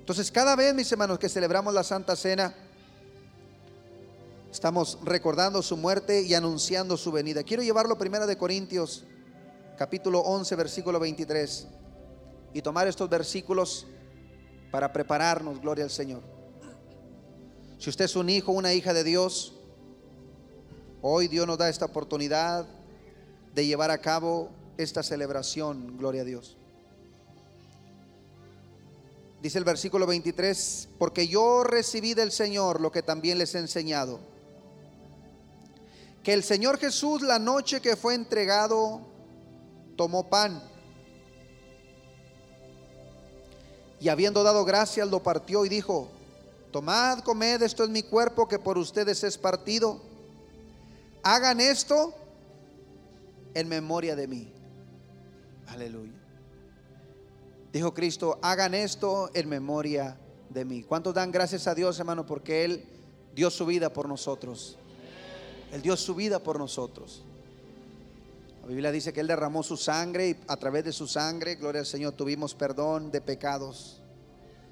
Entonces, 0.00 0.30
cada 0.30 0.54
vez, 0.54 0.74
mis 0.74 0.92
hermanos, 0.92 1.18
que 1.18 1.30
celebramos 1.30 1.72
la 1.72 1.82
Santa 1.82 2.14
Cena, 2.14 2.54
Estamos 4.52 4.98
recordando 5.04 5.62
su 5.62 5.76
muerte 5.76 6.22
y 6.22 6.34
anunciando 6.34 6.96
su 6.96 7.12
venida. 7.12 7.44
Quiero 7.44 7.62
llevarlo 7.62 7.96
primero 7.96 8.26
de 8.26 8.36
Corintios, 8.36 9.04
capítulo 9.78 10.20
11, 10.20 10.56
versículo 10.56 10.98
23, 10.98 11.68
y 12.52 12.60
tomar 12.60 12.88
estos 12.88 13.08
versículos 13.08 13.86
para 14.72 14.92
prepararnos, 14.92 15.60
gloria 15.60 15.84
al 15.84 15.90
Señor. 15.90 16.22
Si 17.78 17.90
usted 17.90 18.06
es 18.06 18.16
un 18.16 18.28
hijo, 18.28 18.50
una 18.50 18.74
hija 18.74 18.92
de 18.92 19.04
Dios, 19.04 19.54
hoy 21.00 21.28
Dios 21.28 21.46
nos 21.46 21.56
da 21.56 21.68
esta 21.68 21.84
oportunidad 21.84 22.66
de 23.54 23.66
llevar 23.66 23.92
a 23.92 23.98
cabo 23.98 24.50
esta 24.76 25.04
celebración, 25.04 25.96
gloria 25.96 26.22
a 26.22 26.24
Dios. 26.24 26.56
Dice 29.40 29.58
el 29.58 29.64
versículo 29.64 30.08
23, 30.08 30.88
porque 30.98 31.28
yo 31.28 31.62
recibí 31.62 32.14
del 32.14 32.32
Señor 32.32 32.80
lo 32.80 32.90
que 32.90 33.02
también 33.02 33.38
les 33.38 33.54
he 33.54 33.58
enseñado 33.58 34.29
que 36.22 36.32
el 36.32 36.42
Señor 36.42 36.78
Jesús 36.78 37.22
la 37.22 37.38
noche 37.38 37.80
que 37.80 37.96
fue 37.96 38.14
entregado 38.14 39.00
tomó 39.96 40.28
pan 40.28 40.62
y 44.00 44.08
habiendo 44.08 44.42
dado 44.42 44.64
gracias 44.64 45.08
lo 45.08 45.22
partió 45.22 45.64
y 45.66 45.68
dijo, 45.68 46.08
tomad, 46.72 47.20
comed, 47.20 47.62
esto 47.62 47.84
es 47.84 47.90
mi 47.90 48.02
cuerpo 48.02 48.48
que 48.48 48.58
por 48.58 48.78
ustedes 48.78 49.22
es 49.24 49.36
partido. 49.36 50.00
Hagan 51.22 51.60
esto 51.60 52.14
en 53.52 53.68
memoria 53.68 54.16
de 54.16 54.26
mí. 54.26 54.52
Aleluya. 55.66 56.18
Dijo 57.72 57.92
Cristo, 57.92 58.38
hagan 58.42 58.74
esto 58.74 59.30
en 59.34 59.48
memoria 59.48 60.18
de 60.48 60.64
mí. 60.64 60.82
¿Cuántos 60.82 61.14
dan 61.14 61.30
gracias 61.30 61.66
a 61.66 61.74
Dios, 61.74 61.98
hermano? 62.00 62.24
Porque 62.24 62.64
Él 62.64 62.84
dio 63.34 63.50
su 63.50 63.66
vida 63.66 63.92
por 63.92 64.08
nosotros. 64.08 64.78
Él 65.72 65.82
dio 65.82 65.96
su 65.96 66.14
vida 66.14 66.38
por 66.38 66.58
nosotros. 66.58 67.22
La 68.62 68.68
Biblia 68.68 68.92
dice 68.92 69.12
que 69.12 69.20
Él 69.20 69.26
derramó 69.26 69.62
su 69.62 69.76
sangre 69.76 70.30
y 70.30 70.36
a 70.46 70.56
través 70.56 70.84
de 70.84 70.92
su 70.92 71.06
sangre, 71.06 71.56
gloria 71.56 71.80
al 71.80 71.86
Señor, 71.86 72.12
tuvimos 72.12 72.54
perdón 72.54 73.10
de 73.10 73.20
pecados. 73.20 74.00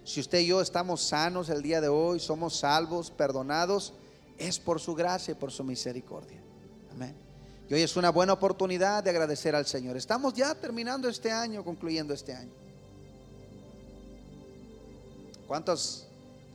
Si 0.04 0.20
usted 0.20 0.40
y 0.40 0.46
yo 0.46 0.60
estamos 0.60 1.02
sanos 1.02 1.48
el 1.50 1.62
día 1.62 1.80
de 1.80 1.88
hoy, 1.88 2.20
somos 2.20 2.58
salvos, 2.58 3.10
perdonados, 3.10 3.92
es 4.38 4.58
por 4.58 4.80
su 4.80 4.94
gracia 4.94 5.32
y 5.32 5.34
por 5.34 5.50
su 5.50 5.64
misericordia. 5.64 6.40
Amén. 6.92 7.14
Y 7.68 7.74
hoy 7.74 7.82
es 7.82 7.96
una 7.96 8.10
buena 8.10 8.32
oportunidad 8.32 9.04
de 9.04 9.10
agradecer 9.10 9.54
al 9.54 9.66
Señor. 9.66 9.96
Estamos 9.96 10.32
ya 10.34 10.54
terminando 10.54 11.08
este 11.08 11.30
año, 11.30 11.64
concluyendo 11.64 12.14
este 12.14 12.32
año. 12.32 12.52
¿Cuántos, 15.46 16.06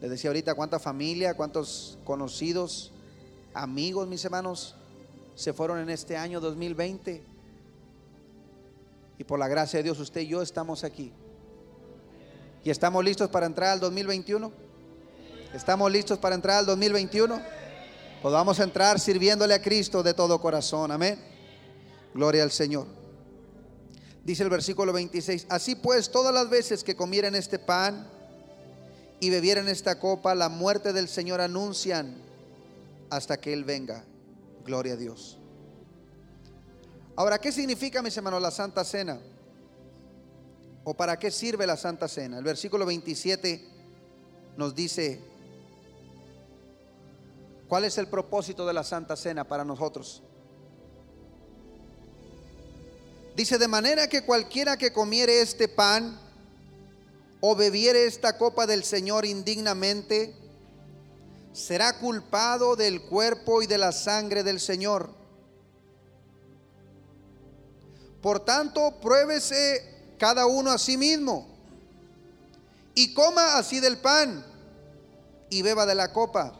les 0.01 0.10
decía 0.10 0.29
ahorita, 0.29 0.56
cuánta 0.56 0.79
familia, 0.79 1.36
cuántos 1.36 1.97
conocidos 2.03 2.91
amigos, 3.53 4.07
mis 4.07 4.23
hermanos, 4.25 4.75
se 5.35 5.53
fueron 5.53 5.79
en 5.79 5.89
este 5.89 6.17
año 6.17 6.39
2020. 6.39 7.23
Y 9.17 9.23
por 9.23 9.39
la 9.39 9.47
gracia 9.47 9.77
de 9.77 9.83
Dios, 9.83 9.99
usted 9.99 10.21
y 10.21 10.27
yo 10.27 10.41
estamos 10.41 10.83
aquí. 10.83 11.11
¿Y 12.63 12.69
estamos 12.69 13.03
listos 13.03 13.29
para 13.29 13.45
entrar 13.45 13.71
al 13.71 13.79
2021? 13.79 14.51
¿Estamos 15.53 15.91
listos 15.91 16.17
para 16.17 16.35
entrar 16.35 16.57
al 16.57 16.65
2021? 16.65 17.39
Pues 18.21 18.33
vamos 18.33 18.59
a 18.59 18.63
entrar 18.63 18.99
sirviéndole 18.99 19.53
a 19.53 19.61
Cristo 19.61 20.01
de 20.01 20.13
todo 20.13 20.39
corazón. 20.39 20.91
Amén. 20.91 21.19
Gloria 22.13 22.43
al 22.43 22.51
Señor. 22.51 22.87
Dice 24.23 24.43
el 24.43 24.49
versículo 24.49 24.93
26, 24.93 25.47
así 25.49 25.75
pues 25.75 26.09
todas 26.09 26.33
las 26.33 26.49
veces 26.49 26.83
que 26.83 26.95
comieran 26.95 27.35
este 27.35 27.59
pan 27.59 28.07
y 29.19 29.29
bebieran 29.29 29.67
esta 29.67 29.99
copa, 29.99 30.33
la 30.33 30.47
muerte 30.47 30.93
del 30.93 31.09
Señor 31.09 31.41
anuncian 31.41 32.15
hasta 33.15 33.39
que 33.39 33.54
Él 33.54 33.63
venga. 33.63 34.06
Gloria 34.65 34.93
a 34.93 34.97
Dios. 34.97 35.38
Ahora, 37.15 37.39
¿qué 37.39 37.52
significa, 37.52 38.02
mis 38.02 38.15
hermanos, 38.17 38.41
la 38.41 38.52
Santa 38.52 38.84
Cena? 38.84 39.19
¿O 40.84 40.93
para 40.93 41.17
qué 41.19 41.32
sirve 41.32 41.67
la 41.67 41.78
Santa 41.78 42.08
Cena? 42.08 42.38
El 42.38 42.43
versículo 42.43 42.86
27 42.86 43.63
nos 44.58 44.73
dice, 44.73 45.21
¿cuál 47.67 47.86
es 47.86 47.97
el 47.97 48.08
propósito 48.08 48.65
de 48.65 48.73
la 48.73 48.84
Santa 48.84 49.15
Cena 49.15 49.47
para 49.47 49.63
nosotros? 49.63 50.23
Dice, 53.36 53.58
de 53.58 53.67
manera 53.67 54.08
que 54.08 54.23
cualquiera 54.23 54.78
que 54.78 54.91
comiere 54.91 55.41
este 55.41 55.67
pan 55.67 56.19
o 57.41 57.56
bebiere 57.56 58.06
esta 58.06 58.38
copa 58.38 58.65
del 58.65 58.84
Señor 58.84 59.26
indignamente, 59.26 60.36
será 61.53 61.99
culpado 61.99 62.75
del 62.75 63.03
cuerpo 63.03 63.61
y 63.61 63.67
de 63.67 63.77
la 63.77 63.91
sangre 63.91 64.43
del 64.43 64.59
Señor. 64.59 65.09
Por 68.21 68.39
tanto, 68.39 68.99
pruébese 68.99 70.15
cada 70.17 70.47
uno 70.47 70.71
a 70.71 70.77
sí 70.77 70.97
mismo 70.97 71.47
y 72.95 73.13
coma 73.13 73.57
así 73.57 73.79
del 73.79 73.97
pan 73.97 74.45
y 75.49 75.61
beba 75.61 75.85
de 75.85 75.95
la 75.95 76.11
copa. 76.11 76.59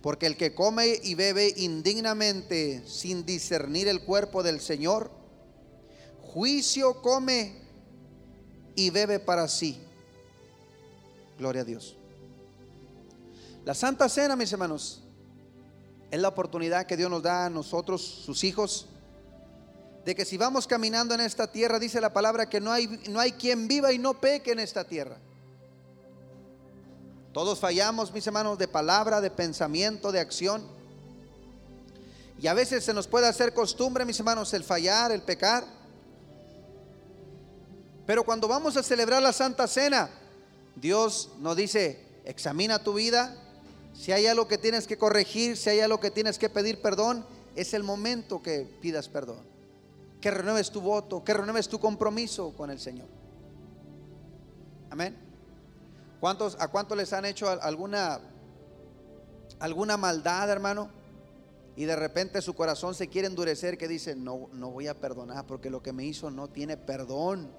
Porque 0.00 0.26
el 0.26 0.36
que 0.36 0.54
come 0.54 0.98
y 1.02 1.14
bebe 1.14 1.52
indignamente 1.56 2.82
sin 2.86 3.24
discernir 3.24 3.86
el 3.88 4.02
cuerpo 4.02 4.42
del 4.42 4.60
Señor, 4.60 5.10
juicio 6.20 7.00
come 7.02 7.60
y 8.74 8.90
bebe 8.90 9.20
para 9.20 9.46
sí. 9.46 9.80
Gloria 11.38 11.62
a 11.62 11.64
Dios. 11.64 11.96
La 13.64 13.74
Santa 13.74 14.08
Cena, 14.08 14.34
mis 14.34 14.52
hermanos, 14.52 15.02
es 16.10 16.20
la 16.20 16.28
oportunidad 16.28 16.86
que 16.86 16.96
Dios 16.96 17.10
nos 17.10 17.22
da 17.22 17.46
a 17.46 17.50
nosotros, 17.50 18.02
sus 18.02 18.42
hijos, 18.44 18.86
de 20.04 20.14
que 20.16 20.24
si 20.24 20.36
vamos 20.36 20.66
caminando 20.66 21.14
en 21.14 21.20
esta 21.20 21.50
tierra, 21.50 21.78
dice 21.78 22.00
la 22.00 22.12
palabra 22.12 22.48
que 22.48 22.60
no 22.60 22.72
hay, 22.72 22.88
no 23.08 23.20
hay 23.20 23.32
quien 23.32 23.68
viva 23.68 23.92
y 23.92 23.98
no 23.98 24.14
peque 24.20 24.50
en 24.50 24.58
esta 24.58 24.84
tierra. 24.84 25.16
Todos 27.32 27.60
fallamos, 27.60 28.12
mis 28.12 28.26
hermanos, 28.26 28.58
de 28.58 28.68
palabra, 28.68 29.20
de 29.20 29.30
pensamiento, 29.30 30.12
de 30.12 30.20
acción. 30.20 30.66
Y 32.40 32.48
a 32.48 32.54
veces 32.54 32.84
se 32.84 32.92
nos 32.92 33.06
puede 33.06 33.28
hacer 33.28 33.54
costumbre, 33.54 34.04
mis 34.04 34.18
hermanos, 34.18 34.52
el 34.52 34.64
fallar, 34.64 35.12
el 35.12 35.22
pecar. 35.22 35.64
Pero 38.04 38.24
cuando 38.24 38.48
vamos 38.48 38.76
a 38.76 38.82
celebrar 38.82 39.22
la 39.22 39.32
Santa 39.32 39.68
Cena, 39.68 40.10
Dios 40.74 41.30
nos 41.38 41.56
dice, 41.56 42.04
examina 42.24 42.82
tu 42.82 42.94
vida. 42.94 43.38
Si 43.92 44.12
hay 44.12 44.26
algo 44.26 44.48
que 44.48 44.58
tienes 44.58 44.86
que 44.86 44.96
corregir, 44.98 45.56
si 45.56 45.70
hay 45.70 45.80
algo 45.80 46.00
que 46.00 46.10
tienes 46.10 46.38
que 46.38 46.48
pedir 46.48 46.80
perdón, 46.80 47.24
es 47.54 47.74
el 47.74 47.82
momento 47.82 48.42
que 48.42 48.66
pidas 48.80 49.08
perdón. 49.08 49.40
Que 50.20 50.30
renueves 50.30 50.70
tu 50.70 50.80
voto, 50.80 51.24
que 51.24 51.34
renueves 51.34 51.68
tu 51.68 51.78
compromiso 51.78 52.52
con 52.56 52.70
el 52.70 52.78
Señor. 52.78 53.08
Amén. 54.90 55.16
¿Cuántos, 56.20 56.56
¿A 56.60 56.68
cuántos 56.68 56.96
les 56.96 57.12
han 57.12 57.24
hecho 57.24 57.48
alguna, 57.48 58.20
alguna 59.58 59.96
maldad, 59.96 60.48
hermano? 60.50 60.88
Y 61.74 61.84
de 61.84 61.96
repente 61.96 62.42
su 62.42 62.54
corazón 62.54 62.94
se 62.94 63.08
quiere 63.08 63.26
endurecer 63.26 63.78
que 63.78 63.88
dice, 63.88 64.14
no, 64.14 64.48
no 64.52 64.70
voy 64.70 64.86
a 64.86 65.00
perdonar 65.00 65.46
porque 65.46 65.70
lo 65.70 65.82
que 65.82 65.92
me 65.92 66.04
hizo 66.04 66.30
no 66.30 66.48
tiene 66.48 66.76
perdón. 66.76 67.50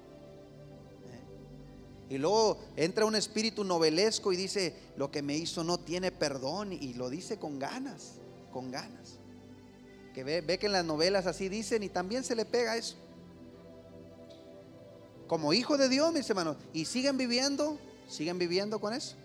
Y 2.09 2.17
luego 2.17 2.59
entra 2.75 3.05
un 3.05 3.15
espíritu 3.15 3.63
novelesco 3.63 4.31
y 4.31 4.35
dice, 4.35 4.75
lo 4.97 5.09
que 5.09 5.21
me 5.21 5.35
hizo 5.35 5.63
no 5.63 5.79
tiene 5.79 6.11
perdón. 6.11 6.73
Y 6.73 6.93
lo 6.93 7.09
dice 7.09 7.37
con 7.37 7.59
ganas, 7.59 8.15
con 8.51 8.71
ganas. 8.71 9.19
Que 10.13 10.23
ve, 10.23 10.41
ve 10.41 10.59
que 10.59 10.67
en 10.67 10.73
las 10.73 10.85
novelas 10.85 11.25
así 11.25 11.49
dicen 11.49 11.81
y 11.83 11.89
también 11.89 12.23
se 12.23 12.35
le 12.35 12.45
pega 12.45 12.77
eso. 12.77 12.95
Como 15.27 15.53
hijo 15.53 15.77
de 15.77 15.89
Dios, 15.89 16.13
mis 16.13 16.29
hermanos. 16.29 16.57
Y 16.73 16.85
siguen 16.85 17.17
viviendo 17.17 17.79
¿Siguen 18.07 18.37
viviendo 18.37 18.79
con 18.79 18.93
eso? 18.93 19.15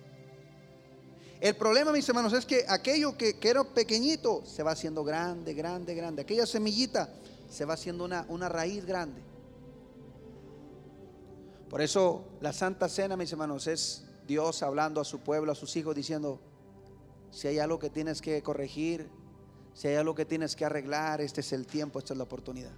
El 1.40 1.54
problema, 1.56 1.92
mis 1.92 2.08
hermanos, 2.08 2.32
es 2.32 2.44
que 2.44 2.64
aquello 2.68 3.16
que, 3.16 3.36
era 3.42 3.62
pequeñito 3.62 4.42
se 4.44 4.62
va 4.62 4.72
haciendo 4.72 5.04
grande, 5.04 5.54
grande, 5.54 5.94
grande. 5.94 6.22
Aquella 6.22 6.46
semillita 6.46 7.08
se 7.50 7.64
va 7.64 7.74
haciendo 7.74 8.04
una, 8.04 8.24
una 8.28 8.48
raíz 8.48 8.84
grande. 8.84 9.20
Por 11.68 11.82
eso 11.82 12.24
la 12.40 12.52
Santa 12.52 12.88
Cena, 12.88 13.16
mis 13.16 13.30
hermanos, 13.30 13.66
es 13.66 14.04
Dios 14.26 14.62
hablando 14.62 15.00
a 15.00 15.04
su 15.04 15.20
pueblo, 15.20 15.52
a 15.52 15.54
sus 15.54 15.76
hijos, 15.76 15.94
diciendo, 15.94 16.40
si 17.30 17.48
hay 17.48 17.58
algo 17.58 17.78
que 17.78 17.90
tienes 17.90 18.22
que 18.22 18.42
corregir, 18.42 19.08
si 19.74 19.88
hay 19.88 19.96
algo 19.96 20.14
que 20.14 20.24
tienes 20.24 20.56
que 20.56 20.64
arreglar, 20.64 21.20
este 21.20 21.40
es 21.40 21.52
el 21.52 21.66
tiempo, 21.66 21.98
esta 21.98 22.14
es 22.14 22.18
la 22.18 22.24
oportunidad. 22.24 22.72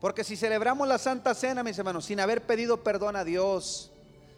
Porque 0.00 0.22
si 0.22 0.36
celebramos 0.36 0.86
la 0.86 0.98
Santa 0.98 1.34
Cena, 1.34 1.62
mis 1.62 1.78
hermanos, 1.78 2.04
sin 2.04 2.20
haber 2.20 2.42
pedido 2.42 2.82
perdón 2.82 3.16
a 3.16 3.24
Dios, 3.24 3.90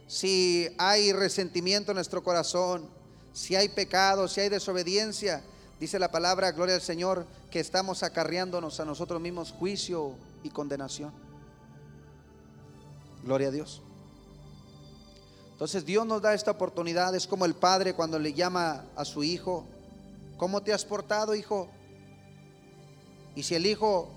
si 0.07 0.69
hay 0.79 1.13
resentimiento 1.13 1.91
en 1.91 1.97
nuestro 1.97 2.23
corazón, 2.23 2.89
si 3.33 3.57
hay 3.57 3.69
pecado, 3.69 4.29
si 4.29 4.41
hay 4.41 4.49
desobediencia, 4.49 5.43
dice 5.81 5.99
la 5.99 6.11
palabra, 6.13 6.53
gloria 6.53 6.77
al 6.77 6.83
Señor, 6.83 7.27
que 7.51 7.59
estamos 7.59 8.05
acarreándonos 8.05 8.79
a 8.79 8.85
nosotros 8.85 9.21
mismos 9.21 9.51
juicio 9.51 10.13
y 10.45 10.51
condenación. 10.51 11.26
Gloria 13.27 13.49
a 13.49 13.51
Dios. 13.51 13.83
Entonces 15.51 15.85
Dios 15.85 16.07
nos 16.07 16.23
da 16.23 16.33
esta 16.33 16.53
oportunidad, 16.53 17.13
es 17.17 17.27
como 17.27 17.45
el 17.45 17.57
padre 17.57 17.93
cuando 17.93 18.21
le 18.21 18.33
llama 18.33 18.85
a 18.95 19.05
su 19.05 19.25
hijo, 19.25 19.65
¿cómo 20.37 20.63
te 20.63 20.73
has 20.73 20.85
portado, 20.85 21.35
hijo? 21.35 21.69
Y 23.35 23.43
si 23.43 23.57
el 23.57 23.67
hijo 23.67 24.09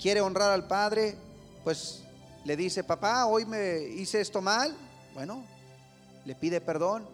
quiere 0.00 0.20
honrar 0.20 0.52
al 0.52 0.68
padre, 0.68 1.16
pues 1.64 2.04
le 2.44 2.56
dice, 2.56 2.84
papá, 2.84 3.26
hoy 3.26 3.44
me 3.44 3.80
hice 3.80 4.20
esto 4.20 4.40
mal. 4.40 4.72
Bueno, 5.14 5.44
le 6.24 6.36
pide 6.36 6.60
perdón 6.60 7.04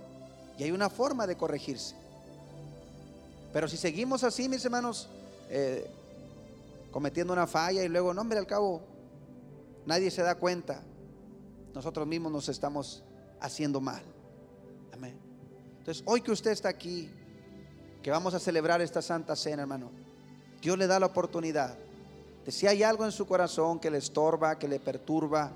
y 0.59 0.65
hay 0.65 0.73
una 0.73 0.91
forma 0.91 1.27
de 1.27 1.39
corregirse. 1.39 1.95
Pero 3.51 3.67
si 3.67 3.79
seguimos 3.79 4.25
así, 4.25 4.47
mis 4.47 4.63
hermanos, 4.63 5.09
eh, 5.49 5.91
cometiendo 6.91 7.33
una 7.33 7.47
falla 7.47 7.83
y 7.83 7.89
luego, 7.89 8.13
no, 8.13 8.21
hombre, 8.21 8.39
al 8.39 8.47
cabo, 8.47 8.83
nadie 9.87 10.11
se 10.11 10.23
da 10.23 10.35
cuenta, 10.35 10.83
nosotros 11.75 12.07
mismos 12.07 12.33
nos 12.33 12.49
estamos 12.49 13.03
haciendo 13.41 13.81
mal. 13.81 14.03
Amén. 14.93 15.19
Entonces, 15.79 16.03
hoy 16.07 16.21
que 16.21 16.33
usted 16.33 16.51
está 16.51 16.69
aquí, 16.69 17.11
que 18.03 18.11
vamos 18.11 18.35
a 18.35 18.39
celebrar 18.39 18.81
esta 18.81 19.03
Santa 19.03 19.37
Cena, 19.37 19.63
hermano, 19.63 19.91
Dios 20.61 20.77
le 20.77 20.87
da 20.87 21.01
la 21.01 21.07
oportunidad 21.07 21.77
si 22.51 22.67
hay 22.67 22.83
algo 22.83 23.05
en 23.05 23.13
su 23.13 23.27
corazón 23.27 23.79
que 23.79 23.91
le 23.91 23.99
estorba, 23.99 24.59
que 24.59 24.69
le 24.69 24.81
perturba, 24.81 25.53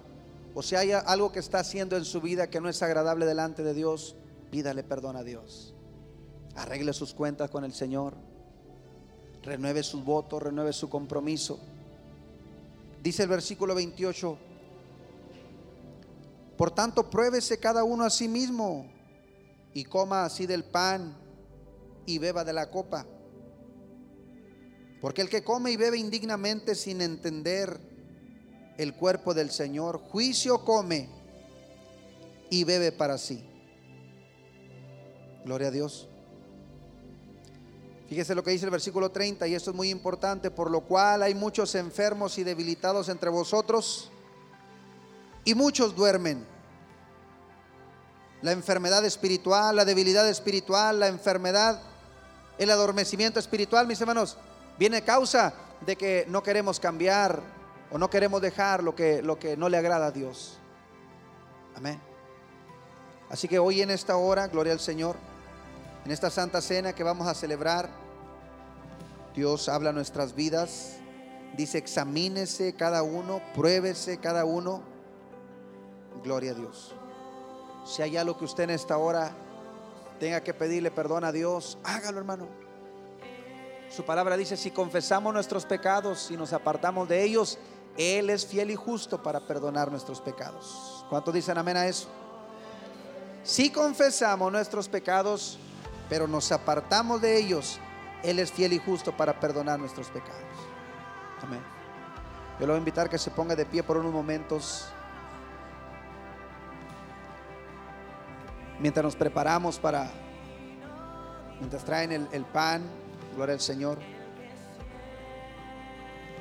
o 0.54 0.62
si 0.62 0.76
hay 0.76 0.92
algo 0.92 1.32
que 1.32 1.40
está 1.40 1.60
haciendo 1.60 1.96
en 1.96 2.04
su 2.04 2.20
vida 2.20 2.48
que 2.48 2.60
no 2.60 2.68
es 2.68 2.82
agradable 2.82 3.26
delante 3.26 3.62
de 3.62 3.74
Dios, 3.74 4.14
pídale 4.50 4.84
perdón 4.84 5.16
a 5.16 5.24
Dios. 5.24 5.74
Arregle 6.54 6.92
sus 6.92 7.12
cuentas 7.12 7.50
con 7.50 7.64
el 7.64 7.72
Señor. 7.72 8.14
Renueve 9.42 9.82
sus 9.82 10.04
votos, 10.04 10.42
renueve 10.42 10.72
su 10.72 10.88
compromiso. 10.88 11.58
Dice 13.02 13.24
el 13.24 13.28
versículo 13.28 13.74
28, 13.74 14.38
por 16.56 16.70
tanto, 16.70 17.10
pruébese 17.10 17.58
cada 17.58 17.84
uno 17.84 18.04
a 18.04 18.10
sí 18.10 18.28
mismo 18.28 18.90
y 19.72 19.84
coma 19.84 20.24
así 20.24 20.46
del 20.46 20.64
pan 20.64 21.16
y 22.06 22.18
beba 22.18 22.44
de 22.44 22.52
la 22.52 22.70
copa. 22.70 23.06
Porque 25.00 25.22
el 25.22 25.28
que 25.28 25.42
come 25.42 25.72
y 25.72 25.76
bebe 25.76 25.98
indignamente 25.98 26.74
sin 26.74 27.02
entender 27.02 27.78
el 28.78 28.94
cuerpo 28.94 29.34
del 29.34 29.50
Señor, 29.50 29.98
juicio 29.98 30.64
come 30.64 31.08
y 32.50 32.64
bebe 32.64 32.92
para 32.92 33.18
sí. 33.18 33.44
Gloria 35.44 35.68
a 35.68 35.72
Dios. 35.72 36.08
Fíjese 38.08 38.34
lo 38.34 38.44
que 38.44 38.52
dice 38.52 38.66
el 38.66 38.70
versículo 38.70 39.10
30 39.10 39.48
y 39.48 39.54
esto 39.54 39.70
es 39.70 39.76
muy 39.76 39.90
importante, 39.90 40.50
por 40.50 40.70
lo 40.70 40.82
cual 40.82 41.22
hay 41.22 41.34
muchos 41.34 41.74
enfermos 41.74 42.38
y 42.38 42.44
debilitados 42.44 43.08
entre 43.08 43.28
vosotros 43.28 44.12
y 45.44 45.54
muchos 45.54 45.94
duermen. 45.94 46.46
La 48.42 48.52
enfermedad 48.52 49.04
espiritual, 49.04 49.76
la 49.76 49.84
debilidad 49.84 50.28
espiritual, 50.28 51.00
la 51.00 51.08
enfermedad, 51.08 51.80
el 52.58 52.70
adormecimiento 52.70 53.40
espiritual, 53.40 53.86
mis 53.86 54.00
hermanos, 54.00 54.36
viene 54.78 55.02
causa 55.02 55.54
de 55.84 55.96
que 55.96 56.26
no 56.28 56.42
queremos 56.42 56.78
cambiar 56.78 57.40
o 57.90 57.98
no 57.98 58.10
queremos 58.10 58.40
dejar 58.42 58.82
lo 58.82 58.94
que, 58.94 59.22
lo 59.22 59.38
que 59.38 59.56
no 59.56 59.68
le 59.68 59.76
agrada 59.76 60.06
a 60.06 60.10
Dios. 60.10 60.58
Amén. 61.76 62.00
Así 63.30 63.48
que 63.48 63.58
hoy 63.58 63.82
en 63.82 63.90
esta 63.90 64.16
hora, 64.16 64.46
gloria 64.48 64.72
al 64.72 64.80
Señor, 64.80 65.16
en 66.04 66.12
esta 66.12 66.30
santa 66.30 66.60
cena 66.60 66.92
que 66.92 67.02
vamos 67.02 67.26
a 67.26 67.34
celebrar, 67.34 67.88
Dios 69.34 69.68
habla 69.68 69.92
nuestras 69.92 70.34
vidas. 70.34 70.96
Dice, 71.56 71.78
examínese 71.78 72.74
cada 72.74 73.02
uno, 73.02 73.40
pruébese 73.54 74.18
cada 74.18 74.44
uno. 74.44 74.82
Gloria 76.24 76.52
a 76.52 76.54
Dios. 76.54 76.94
Si 77.84 78.00
hay 78.00 78.16
algo 78.16 78.38
que 78.38 78.46
usted 78.46 78.64
en 78.64 78.70
esta 78.70 78.96
hora 78.96 79.30
tenga 80.18 80.40
que 80.42 80.54
pedirle 80.54 80.90
perdón 80.90 81.22
a 81.22 81.32
Dios, 81.32 81.76
hágalo 81.84 82.18
hermano. 82.18 82.48
Su 83.90 84.04
palabra 84.04 84.36
dice, 84.36 84.56
si 84.56 84.70
confesamos 84.70 85.34
nuestros 85.34 85.66
pecados 85.66 86.30
y 86.30 86.36
nos 86.36 86.54
apartamos 86.54 87.08
de 87.08 87.22
ellos, 87.22 87.58
Él 87.98 88.30
es 88.30 88.46
fiel 88.46 88.70
y 88.70 88.74
justo 88.74 89.22
para 89.22 89.46
perdonar 89.46 89.90
nuestros 89.90 90.22
pecados. 90.22 91.04
¿Cuántos 91.10 91.34
dicen 91.34 91.58
amén 91.58 91.76
a 91.76 91.86
eso? 91.86 92.08
Si 93.44 93.70
confesamos 93.70 94.50
nuestros 94.50 94.88
pecados, 94.88 95.58
pero 96.08 96.26
nos 96.26 96.50
apartamos 96.50 97.20
de 97.20 97.36
ellos, 97.36 97.78
Él 98.22 98.38
es 98.38 98.50
fiel 98.50 98.72
y 98.72 98.78
justo 98.78 99.14
para 99.14 99.38
perdonar 99.38 99.78
nuestros 99.78 100.08
pecados. 100.08 100.40
Amén. 101.42 101.62
Yo 102.58 102.66
lo 102.66 102.72
voy 102.72 102.76
a 102.76 102.78
invitar 102.78 103.10
que 103.10 103.18
se 103.18 103.30
ponga 103.30 103.54
de 103.54 103.66
pie 103.66 103.82
por 103.82 103.98
unos 103.98 104.12
momentos. 104.12 104.88
Mientras 108.80 109.04
nos 109.04 109.16
preparamos 109.16 109.78
para, 109.78 110.10
mientras 111.58 111.84
traen 111.84 112.28
el, 112.32 112.44
pan, 112.44 112.82
gloria 113.36 113.54
al 113.54 113.60
Señor, 113.60 113.98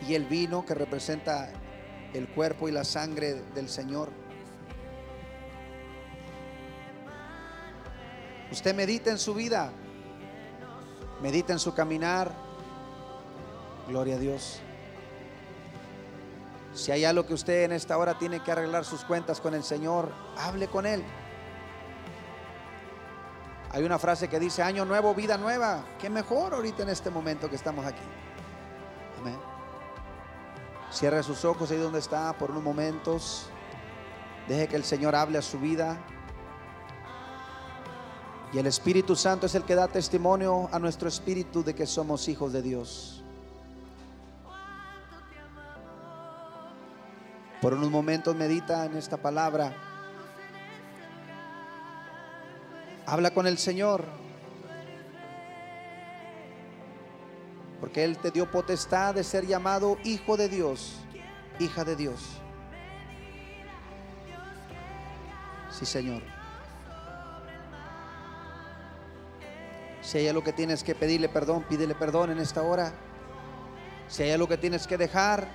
y 0.08 0.16
el 0.16 0.26
vino 0.26 0.66
que 0.66 0.74
representa 0.74 1.50
el 2.14 2.28
cuerpo 2.28 2.68
y 2.68 2.72
la 2.72 2.84
sangre 2.84 3.36
del 3.54 3.70
Señor. 3.70 4.10
Usted 8.52 8.76
medita 8.76 9.10
en 9.10 9.18
su 9.20 9.34
vida, 9.34 9.72
medita 11.22 11.54
en 11.54 11.60
su 11.60 11.74
caminar. 11.74 12.32
Gloria 13.88 14.16
a 14.16 14.20
Dios. 14.20 14.60
Si 16.74 16.92
hay 16.92 17.06
algo 17.06 17.26
que 17.26 17.34
usted 17.34 17.64
en 17.64 17.72
esta 17.72 17.98
hora 17.98 18.18
tiene 18.18 18.42
que 18.42 18.52
arreglar 18.52 18.86
sus 18.86 19.04
cuentas 19.04 19.40
con 19.40 19.54
el 19.54 19.64
Señor, 19.64 20.12
hable 20.38 20.68
con 20.68 20.86
Él. 20.86 21.04
Hay 23.74 23.84
una 23.84 23.98
frase 23.98 24.28
que 24.28 24.40
dice, 24.40 24.62
año 24.62 24.86
nuevo, 24.86 25.16
vida 25.16 25.36
nueva. 25.36 25.84
Qué 26.00 26.08
mejor 26.08 26.54
ahorita 26.54 26.84
en 26.84 26.90
este 26.90 27.10
momento 27.10 27.50
que 27.50 27.56
estamos 27.56 27.84
aquí. 27.88 28.04
Amén. 29.20 29.36
Cierre 30.92 31.24
sus 31.24 31.44
ojos 31.44 31.72
ahí 31.72 31.78
donde 31.78 31.98
está 31.98 32.32
por 32.34 32.52
unos 32.52 32.62
momentos. 32.62 33.48
Deje 34.48 34.68
que 34.68 34.76
el 34.76 34.84
Señor 34.84 35.16
hable 35.16 35.40
a 35.40 35.42
su 35.42 35.60
vida. 35.60 35.98
Y 38.54 38.60
el 38.60 38.68
Espíritu 38.68 39.16
Santo 39.16 39.48
es 39.48 39.56
el 39.56 39.64
que 39.64 39.74
da 39.74 39.88
testimonio 39.88 40.70
a 40.72 40.78
nuestro 40.78 41.08
espíritu 41.08 41.64
de 41.64 41.74
que 41.74 41.88
somos 41.88 42.28
hijos 42.28 42.54
de 42.54 42.62
Dios. 42.62 43.24
Por 47.60 47.74
unos 47.74 47.90
momentos 47.90 48.36
medita 48.36 48.86
en 48.86 48.98
esta 48.98 49.18
palabra. 49.18 49.93
Habla 53.14 53.30
con 53.30 53.46
el 53.46 53.60
Señor. 53.60 54.06
Porque 57.80 58.04
Él 58.04 58.18
te 58.18 58.32
dio 58.32 58.50
potestad 58.50 59.14
de 59.14 59.24
ser 59.24 59.46
llamado 59.46 60.00
hijo 60.04 60.36
de 60.36 60.50
Dios, 60.50 60.96
hija 61.60 61.84
de 61.84 61.96
Dios. 61.96 62.42
Sí, 65.70 65.86
Señor. 65.86 66.24
Si 70.02 70.18
hay 70.18 70.28
algo 70.28 70.44
que 70.44 70.54
tienes 70.54 70.84
que 70.84 70.96
pedirle 70.96 71.30
perdón, 71.30 71.66
pídele 71.70 71.94
perdón 71.94 72.32
en 72.32 72.40
esta 72.40 72.64
hora. 72.64 72.94
Si 74.08 74.24
hay 74.24 74.32
algo 74.32 74.48
que 74.48 74.58
tienes 74.58 74.88
que 74.88 74.98
dejar, 74.98 75.48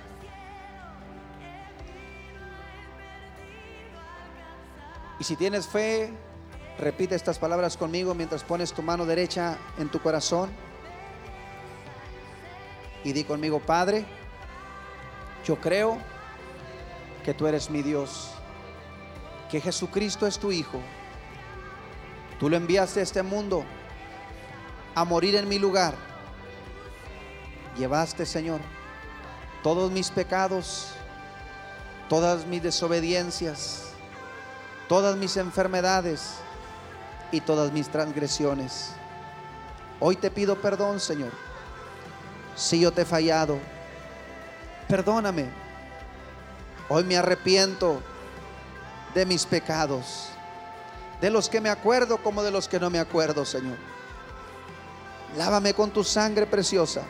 y 5.19 5.25
si 5.25 5.35
tienes 5.35 5.67
fe, 5.67 6.13
repite 6.79 7.13
estas 7.13 7.37
palabras 7.37 7.75
conmigo 7.75 8.13
mientras 8.15 8.43
pones 8.43 8.71
tu 8.73 8.81
mano 8.81 9.05
derecha 9.05 9.57
en 9.77 9.89
tu 9.89 10.01
corazón. 10.01 10.49
Y 13.03 13.13
di 13.13 13.23
conmigo, 13.23 13.59
Padre, 13.59 14.05
yo 15.45 15.59
creo 15.59 15.97
que 17.23 17.33
tú 17.33 17.47
eres 17.47 17.69
mi 17.69 17.81
Dios, 17.81 18.31
que 19.51 19.61
Jesucristo 19.61 20.25
es 20.25 20.39
tu 20.39 20.51
Hijo. 20.51 20.79
Tú 22.39 22.49
lo 22.49 22.55
enviaste 22.55 23.01
a 23.01 23.03
este 23.03 23.23
mundo 23.23 23.65
a 24.95 25.03
morir 25.03 25.35
en 25.35 25.47
mi 25.47 25.59
lugar. 25.59 25.93
Llevaste, 27.77 28.25
Señor, 28.25 28.61
todos 29.63 29.91
mis 29.91 30.11
pecados, 30.11 30.93
todas 32.07 32.45
mis 32.45 32.63
desobediencias, 32.63 33.91
todas 34.87 35.17
mis 35.17 35.37
enfermedades 35.37 36.39
y 37.31 37.41
todas 37.41 37.71
mis 37.71 37.89
transgresiones. 37.89 38.91
Hoy 39.99 40.15
te 40.15 40.31
pido 40.31 40.61
perdón, 40.61 40.99
Señor, 40.99 41.31
si 42.55 42.79
yo 42.79 42.91
te 42.91 43.01
he 43.01 43.05
fallado. 43.05 43.57
Perdóname. 44.87 45.49
Hoy 46.87 47.03
me 47.03 47.17
arrepiento 47.17 48.01
de 49.13 49.25
mis 49.25 49.45
pecados, 49.45 50.29
de 51.21 51.29
los 51.29 51.49
que 51.49 51.61
me 51.61 51.69
acuerdo 51.69 52.17
como 52.23 52.41
de 52.41 52.51
los 52.51 52.67
que 52.67 52.79
no 52.79 52.89
me 52.89 52.99
acuerdo, 52.99 53.45
Señor. 53.45 53.77
Lávame 55.37 55.73
con 55.73 55.91
tu 55.91 56.03
sangre 56.03 56.47
preciosa. 56.47 57.03